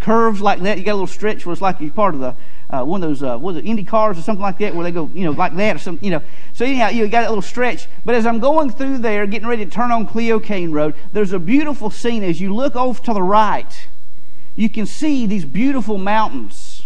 curves 0.00 0.40
like 0.40 0.60
that. 0.60 0.78
You 0.78 0.84
got 0.84 0.92
a 0.92 1.00
little 1.00 1.06
stretch 1.06 1.46
where 1.46 1.52
it's 1.52 1.62
like 1.62 1.80
you're 1.80 1.90
part 1.90 2.14
of 2.14 2.20
the 2.20 2.34
uh, 2.70 2.84
one 2.84 3.02
of 3.02 3.08
those 3.08 3.22
uh, 3.22 3.38
was 3.38 3.56
it 3.56 3.64
Indy 3.64 3.84
cars 3.84 4.18
or 4.18 4.22
something 4.22 4.42
like 4.42 4.58
that, 4.58 4.74
where 4.74 4.84
they 4.84 4.90
go, 4.90 5.10
you 5.14 5.24
know, 5.24 5.30
like 5.30 5.56
that 5.56 5.76
or 5.76 5.78
something, 5.78 6.04
you 6.04 6.10
know. 6.10 6.22
So 6.52 6.64
anyhow, 6.64 6.88
you 6.88 7.08
got 7.08 7.24
a 7.24 7.28
little 7.28 7.42
stretch. 7.42 7.88
But 8.04 8.14
as 8.14 8.26
I'm 8.26 8.40
going 8.40 8.70
through 8.70 8.98
there, 8.98 9.26
getting 9.26 9.48
ready 9.48 9.64
to 9.64 9.70
turn 9.70 9.90
on 9.90 10.06
Cleo 10.06 10.38
Kane 10.38 10.70
Road, 10.70 10.94
there's 11.12 11.32
a 11.32 11.38
beautiful 11.38 11.90
scene. 11.90 12.22
As 12.22 12.40
you 12.40 12.54
look 12.54 12.76
over 12.76 13.00
to 13.04 13.14
the 13.14 13.22
right, 13.22 13.88
you 14.54 14.68
can 14.68 14.84
see 14.84 15.24
these 15.24 15.46
beautiful 15.46 15.96
mountains. 15.96 16.82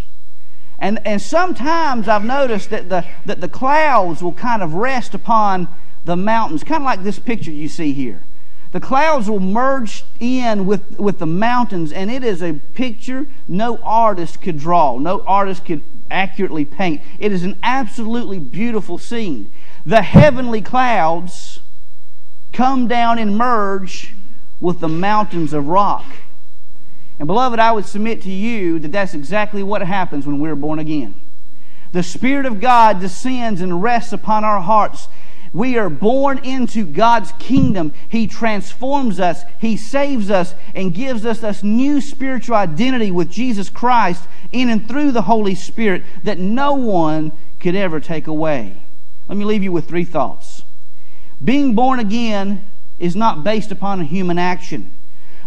And, 0.78 1.04
and 1.06 1.20
sometimes 1.20 2.08
I've 2.08 2.24
noticed 2.24 2.70
that 2.70 2.88
the, 2.88 3.04
that 3.24 3.40
the 3.40 3.48
clouds 3.48 4.22
will 4.22 4.32
kind 4.32 4.62
of 4.62 4.74
rest 4.74 5.14
upon 5.14 5.68
the 6.04 6.16
mountains, 6.16 6.64
kind 6.64 6.82
of 6.82 6.84
like 6.84 7.02
this 7.02 7.18
picture 7.18 7.50
you 7.50 7.68
see 7.68 7.92
here. 7.92 8.24
The 8.72 8.80
clouds 8.80 9.28
will 9.28 9.40
merge 9.40 10.04
in 10.18 10.66
with, 10.66 10.98
with 10.98 11.18
the 11.18 11.26
mountains, 11.26 11.92
and 11.92 12.10
it 12.10 12.24
is 12.24 12.42
a 12.42 12.54
picture 12.54 13.26
no 13.46 13.76
artist 13.82 14.40
could 14.40 14.58
draw, 14.58 14.98
no 14.98 15.22
artist 15.26 15.66
could 15.66 15.82
accurately 16.10 16.64
paint. 16.64 17.02
It 17.18 17.32
is 17.32 17.42
an 17.42 17.58
absolutely 17.62 18.38
beautiful 18.38 18.96
scene. 18.96 19.52
The 19.84 20.02
heavenly 20.02 20.62
clouds 20.62 21.60
come 22.52 22.88
down 22.88 23.18
and 23.18 23.36
merge 23.36 24.14
with 24.58 24.80
the 24.80 24.88
mountains 24.88 25.52
of 25.52 25.68
rock. 25.68 26.04
And, 27.18 27.26
beloved, 27.26 27.58
I 27.58 27.72
would 27.72 27.86
submit 27.86 28.22
to 28.22 28.30
you 28.30 28.78
that 28.78 28.92
that's 28.92 29.14
exactly 29.14 29.62
what 29.62 29.82
happens 29.82 30.26
when 30.26 30.38
we're 30.38 30.56
born 30.56 30.78
again. 30.78 31.20
The 31.92 32.02
Spirit 32.02 32.46
of 32.46 32.58
God 32.58 33.00
descends 33.00 33.60
and 33.60 33.82
rests 33.82 34.14
upon 34.14 34.44
our 34.44 34.62
hearts 34.62 35.08
we 35.52 35.76
are 35.76 35.90
born 35.90 36.38
into 36.38 36.86
God's 36.86 37.32
kingdom. 37.32 37.92
He 38.08 38.26
transforms 38.26 39.20
us, 39.20 39.44
He 39.60 39.76
saves 39.76 40.30
us, 40.30 40.54
and 40.74 40.94
gives 40.94 41.26
us 41.26 41.40
this 41.40 41.62
new 41.62 42.00
spiritual 42.00 42.56
identity 42.56 43.10
with 43.10 43.30
Jesus 43.30 43.68
Christ 43.68 44.24
in 44.50 44.70
and 44.70 44.88
through 44.88 45.12
the 45.12 45.22
Holy 45.22 45.54
Spirit 45.54 46.04
that 46.24 46.38
no 46.38 46.72
one 46.72 47.32
could 47.60 47.76
ever 47.76 48.00
take 48.00 48.26
away. 48.26 48.82
Let 49.28 49.36
me 49.36 49.44
leave 49.44 49.62
you 49.62 49.72
with 49.72 49.88
three 49.88 50.04
thoughts. 50.04 50.62
Being 51.42 51.74
born 51.74 51.98
again 51.98 52.64
is 52.98 53.14
not 53.14 53.44
based 53.44 53.70
upon 53.70 54.00
a 54.00 54.04
human 54.04 54.38
action, 54.38 54.92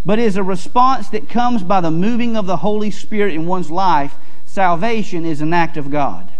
but 0.05 0.19
is 0.19 0.37
a 0.37 0.43
response 0.43 1.09
that 1.09 1.29
comes 1.29 1.63
by 1.63 1.81
the 1.81 1.91
moving 1.91 2.37
of 2.37 2.45
the 2.45 2.57
Holy 2.57 2.91
Spirit 2.91 3.33
in 3.33 3.47
one's 3.47 3.71
life. 3.71 4.15
Salvation 4.45 5.25
is 5.25 5.41
an 5.41 5.51
act 5.51 5.77
of 5.77 5.89
God. 5.89 6.31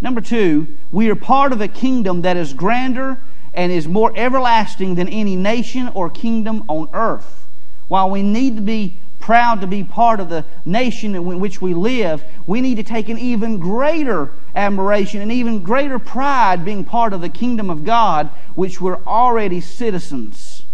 Number 0.00 0.20
two, 0.20 0.76
we 0.90 1.10
are 1.10 1.16
part 1.16 1.52
of 1.52 1.60
a 1.60 1.68
kingdom 1.68 2.22
that 2.22 2.36
is 2.36 2.52
grander 2.52 3.22
and 3.54 3.72
is 3.72 3.88
more 3.88 4.12
everlasting 4.14 4.94
than 4.94 5.08
any 5.08 5.34
nation 5.34 5.88
or 5.94 6.10
kingdom 6.10 6.64
on 6.68 6.88
earth. 6.92 7.46
While 7.88 8.10
we 8.10 8.22
need 8.22 8.56
to 8.56 8.62
be 8.62 9.00
proud 9.18 9.60
to 9.62 9.66
be 9.66 9.82
part 9.82 10.20
of 10.20 10.28
the 10.28 10.44
nation 10.64 11.14
in 11.14 11.40
which 11.40 11.62
we 11.62 11.72
live, 11.72 12.22
we 12.46 12.60
need 12.60 12.76
to 12.76 12.82
take 12.82 13.08
an 13.08 13.18
even 13.18 13.58
greater 13.58 14.32
admiration 14.54 15.22
and 15.22 15.32
even 15.32 15.62
greater 15.62 15.98
pride 15.98 16.64
being 16.64 16.84
part 16.84 17.12
of 17.12 17.22
the 17.22 17.28
kingdom 17.28 17.70
of 17.70 17.84
God, 17.84 18.28
which 18.54 18.80
we're 18.80 19.02
already 19.04 19.60
citizens. 19.60 20.64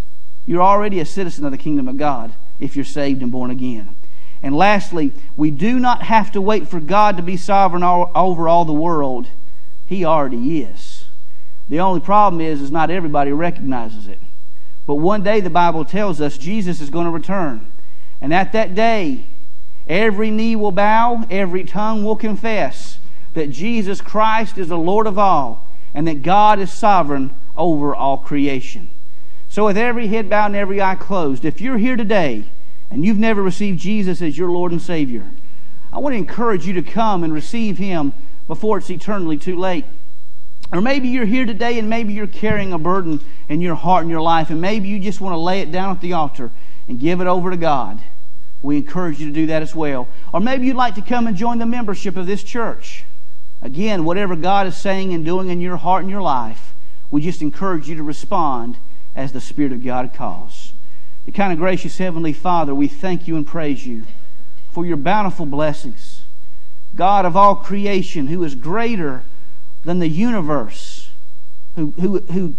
You're 0.44 0.62
already 0.62 0.98
a 0.98 1.06
citizen 1.06 1.44
of 1.44 1.52
the 1.52 1.58
kingdom 1.58 1.86
of 1.86 1.96
God 1.96 2.34
if 2.58 2.74
you're 2.74 2.84
saved 2.84 3.22
and 3.22 3.30
born 3.30 3.50
again. 3.50 3.94
And 4.42 4.56
lastly, 4.56 5.12
we 5.36 5.50
do 5.50 5.78
not 5.78 6.02
have 6.02 6.32
to 6.32 6.40
wait 6.40 6.68
for 6.68 6.80
God 6.80 7.16
to 7.16 7.22
be 7.22 7.36
sovereign 7.36 7.84
over 7.84 8.48
all 8.48 8.64
the 8.64 8.72
world. 8.72 9.28
He 9.86 10.04
already 10.04 10.60
is. 10.60 11.04
The 11.68 11.80
only 11.80 12.00
problem 12.00 12.40
is, 12.40 12.60
is 12.60 12.70
not 12.70 12.90
everybody 12.90 13.32
recognizes 13.32 14.08
it. 14.08 14.18
But 14.86 14.96
one 14.96 15.22
day 15.22 15.40
the 15.40 15.50
Bible 15.50 15.84
tells 15.84 16.20
us 16.20 16.36
Jesus 16.36 16.80
is 16.80 16.90
going 16.90 17.06
to 17.06 17.12
return. 17.12 17.72
And 18.20 18.34
at 18.34 18.52
that 18.52 18.74
day, 18.74 19.26
every 19.86 20.30
knee 20.30 20.56
will 20.56 20.72
bow, 20.72 21.24
every 21.30 21.64
tongue 21.64 22.04
will 22.04 22.16
confess 22.16 22.98
that 23.34 23.50
Jesus 23.50 24.00
Christ 24.00 24.58
is 24.58 24.68
the 24.68 24.78
Lord 24.78 25.06
of 25.06 25.18
all, 25.18 25.68
and 25.94 26.06
that 26.06 26.22
God 26.22 26.58
is 26.58 26.72
sovereign 26.72 27.34
over 27.56 27.94
all 27.94 28.18
creation. 28.18 28.90
So, 29.48 29.66
with 29.66 29.76
every 29.76 30.08
head 30.08 30.28
bowed 30.30 30.46
and 30.46 30.56
every 30.56 30.80
eye 30.80 30.94
closed, 30.94 31.44
if 31.44 31.60
you're 31.60 31.78
here 31.78 31.96
today, 31.96 32.44
and 32.92 33.06
you've 33.06 33.18
never 33.18 33.42
received 33.42 33.80
Jesus 33.80 34.20
as 34.20 34.36
your 34.36 34.50
Lord 34.50 34.70
and 34.70 34.80
Savior, 34.80 35.30
I 35.90 35.98
want 35.98 36.12
to 36.12 36.18
encourage 36.18 36.66
you 36.66 36.74
to 36.74 36.82
come 36.82 37.24
and 37.24 37.32
receive 37.32 37.78
Him 37.78 38.12
before 38.46 38.76
it's 38.78 38.90
eternally 38.90 39.38
too 39.38 39.58
late. 39.58 39.86
Or 40.70 40.82
maybe 40.82 41.08
you're 41.08 41.24
here 41.24 41.46
today 41.46 41.78
and 41.78 41.88
maybe 41.88 42.12
you're 42.12 42.26
carrying 42.26 42.72
a 42.72 42.78
burden 42.78 43.20
in 43.48 43.62
your 43.62 43.76
heart 43.76 44.02
and 44.02 44.10
your 44.10 44.20
life, 44.20 44.50
and 44.50 44.60
maybe 44.60 44.88
you 44.88 44.98
just 44.98 45.22
want 45.22 45.32
to 45.32 45.38
lay 45.38 45.60
it 45.60 45.72
down 45.72 45.96
at 45.96 46.02
the 46.02 46.12
altar 46.12 46.50
and 46.86 47.00
give 47.00 47.22
it 47.22 47.26
over 47.26 47.50
to 47.50 47.56
God. 47.56 47.98
We 48.60 48.76
encourage 48.76 49.18
you 49.20 49.26
to 49.26 49.32
do 49.32 49.46
that 49.46 49.62
as 49.62 49.74
well. 49.74 50.06
Or 50.32 50.40
maybe 50.40 50.66
you'd 50.66 50.76
like 50.76 50.94
to 50.96 51.02
come 51.02 51.26
and 51.26 51.36
join 51.36 51.58
the 51.58 51.66
membership 51.66 52.16
of 52.16 52.26
this 52.26 52.44
church. 52.44 53.04
Again, 53.60 54.04
whatever 54.04 54.36
God 54.36 54.66
is 54.66 54.76
saying 54.76 55.14
and 55.14 55.24
doing 55.24 55.48
in 55.48 55.60
your 55.60 55.78
heart 55.78 56.02
and 56.02 56.10
your 56.10 56.22
life, 56.22 56.74
we 57.10 57.22
just 57.22 57.42
encourage 57.42 57.88
you 57.88 57.96
to 57.96 58.02
respond 58.02 58.76
as 59.14 59.32
the 59.32 59.40
Spirit 59.40 59.72
of 59.72 59.82
God 59.82 60.14
calls. 60.14 60.61
The 61.24 61.32
kind 61.32 61.52
of 61.52 61.58
gracious 61.58 61.98
Heavenly 61.98 62.32
Father, 62.32 62.74
we 62.74 62.88
thank 62.88 63.28
you 63.28 63.36
and 63.36 63.46
praise 63.46 63.86
you 63.86 64.04
for 64.70 64.84
your 64.84 64.96
bountiful 64.96 65.46
blessings. 65.46 66.22
God 66.94 67.24
of 67.24 67.36
all 67.36 67.56
creation, 67.56 68.26
who 68.26 68.42
is 68.44 68.54
greater 68.54 69.24
than 69.84 69.98
the 69.98 70.08
universe, 70.08 71.10
who, 71.76 71.92
who, 72.00 72.18
who 72.18 72.54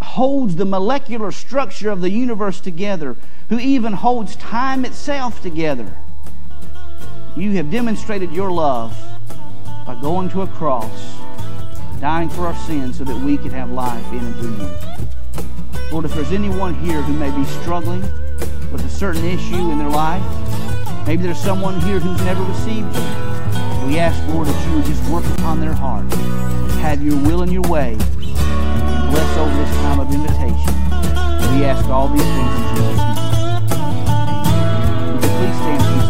holds 0.00 0.56
the 0.56 0.64
molecular 0.64 1.30
structure 1.30 1.90
of 1.90 2.00
the 2.00 2.10
universe 2.10 2.60
together, 2.60 3.16
who 3.48 3.58
even 3.58 3.92
holds 3.92 4.34
time 4.36 4.84
itself 4.84 5.42
together. 5.42 5.94
You 7.36 7.52
have 7.52 7.70
demonstrated 7.70 8.32
your 8.32 8.50
love 8.50 8.96
by 9.86 9.98
going 10.00 10.30
to 10.30 10.42
a 10.42 10.46
cross, 10.46 11.18
dying 12.00 12.28
for 12.28 12.46
our 12.46 12.56
sins 12.66 12.98
so 12.98 13.04
that 13.04 13.16
we 13.24 13.36
could 13.36 13.52
have 13.52 13.70
life 13.70 14.06
in 14.12 14.18
and 14.18 14.36
through 14.36 14.56
you. 14.56 15.09
Lord, 15.92 16.04
if 16.04 16.14
there's 16.14 16.32
anyone 16.32 16.74
here 16.74 17.02
who 17.02 17.12
may 17.12 17.30
be 17.36 17.44
struggling 17.44 18.02
with 18.70 18.84
a 18.84 18.88
certain 18.88 19.24
issue 19.24 19.70
in 19.70 19.78
their 19.78 19.88
life, 19.88 20.22
maybe 21.06 21.22
there's 21.24 21.40
someone 21.40 21.80
here 21.80 21.98
who's 21.98 22.22
never 22.22 22.42
received 22.44 22.94
you. 22.94 23.02
We 23.86 23.98
ask, 23.98 24.22
Lord, 24.32 24.46
that 24.46 24.68
you 24.68 24.76
would 24.76 24.84
just 24.84 25.02
work 25.10 25.24
upon 25.38 25.60
their 25.60 25.74
heart, 25.74 26.12
have 26.80 27.02
your 27.02 27.16
will 27.16 27.42
and 27.42 27.52
your 27.52 27.62
way, 27.62 27.96
and 27.98 29.10
bless 29.10 29.36
over 29.36 29.56
this 29.56 29.74
time 29.82 29.98
of 29.98 30.12
invitation. 30.12 30.74
We 31.56 31.64
ask 31.64 31.84
all 31.86 32.08
these 32.08 32.22
things 32.22 32.54
in 32.54 32.62
Jesus' 32.76 32.96
name. 32.96 33.60
Please 35.18 35.56
stand 35.58 36.09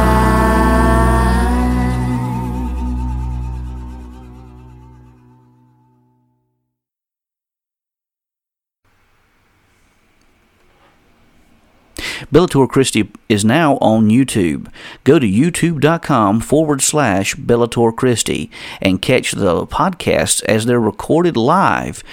Bellator 12.31 12.69
Christi 12.69 13.11
is 13.27 13.43
now 13.43 13.75
on 13.79 14.09
YouTube. 14.09 14.71
Go 15.03 15.19
to 15.19 15.27
youtube.com 15.27 16.39
forward 16.39 16.81
slash 16.81 17.35
Bellator 17.35 17.93
Christi 17.93 18.49
and 18.81 19.01
catch 19.01 19.33
the 19.33 19.67
podcasts 19.67 20.41
as 20.45 20.65
they're 20.65 20.79
recorded 20.79 21.35
live. 21.35 22.03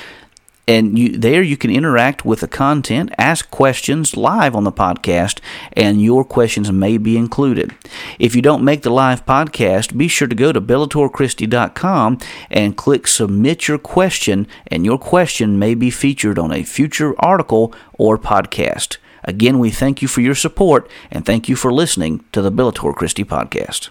And 0.66 0.98
you, 0.98 1.16
there 1.16 1.40
you 1.40 1.56
can 1.56 1.70
interact 1.70 2.24
with 2.24 2.40
the 2.40 2.48
content, 2.48 3.14
ask 3.16 3.48
questions 3.48 4.16
live 4.16 4.56
on 4.56 4.64
the 4.64 4.72
podcast, 4.72 5.38
and 5.72 6.02
your 6.02 6.24
questions 6.24 6.70
may 6.72 6.98
be 6.98 7.16
included. 7.16 7.74
If 8.18 8.34
you 8.34 8.42
don't 8.42 8.64
make 8.64 8.82
the 8.82 8.90
live 8.90 9.24
podcast, 9.24 9.96
be 9.96 10.08
sure 10.08 10.28
to 10.28 10.34
go 10.34 10.52
to 10.52 10.60
BellatorChristi.com 10.60 12.18
and 12.50 12.76
click 12.76 13.06
Submit 13.06 13.68
Your 13.68 13.78
Question, 13.78 14.48
and 14.66 14.84
your 14.84 14.98
question 14.98 15.60
may 15.60 15.74
be 15.74 15.90
featured 15.90 16.40
on 16.40 16.52
a 16.52 16.64
future 16.64 17.14
article 17.18 17.72
or 17.94 18.18
podcast. 18.18 18.98
Again, 19.24 19.58
we 19.58 19.70
thank 19.70 20.02
you 20.02 20.08
for 20.08 20.20
your 20.20 20.34
support 20.34 20.90
and 21.10 21.24
thank 21.24 21.48
you 21.48 21.56
for 21.56 21.72
listening 21.72 22.24
to 22.32 22.42
the 22.42 22.52
Bellator 22.52 22.94
Christi 22.94 23.24
podcast. 23.24 23.90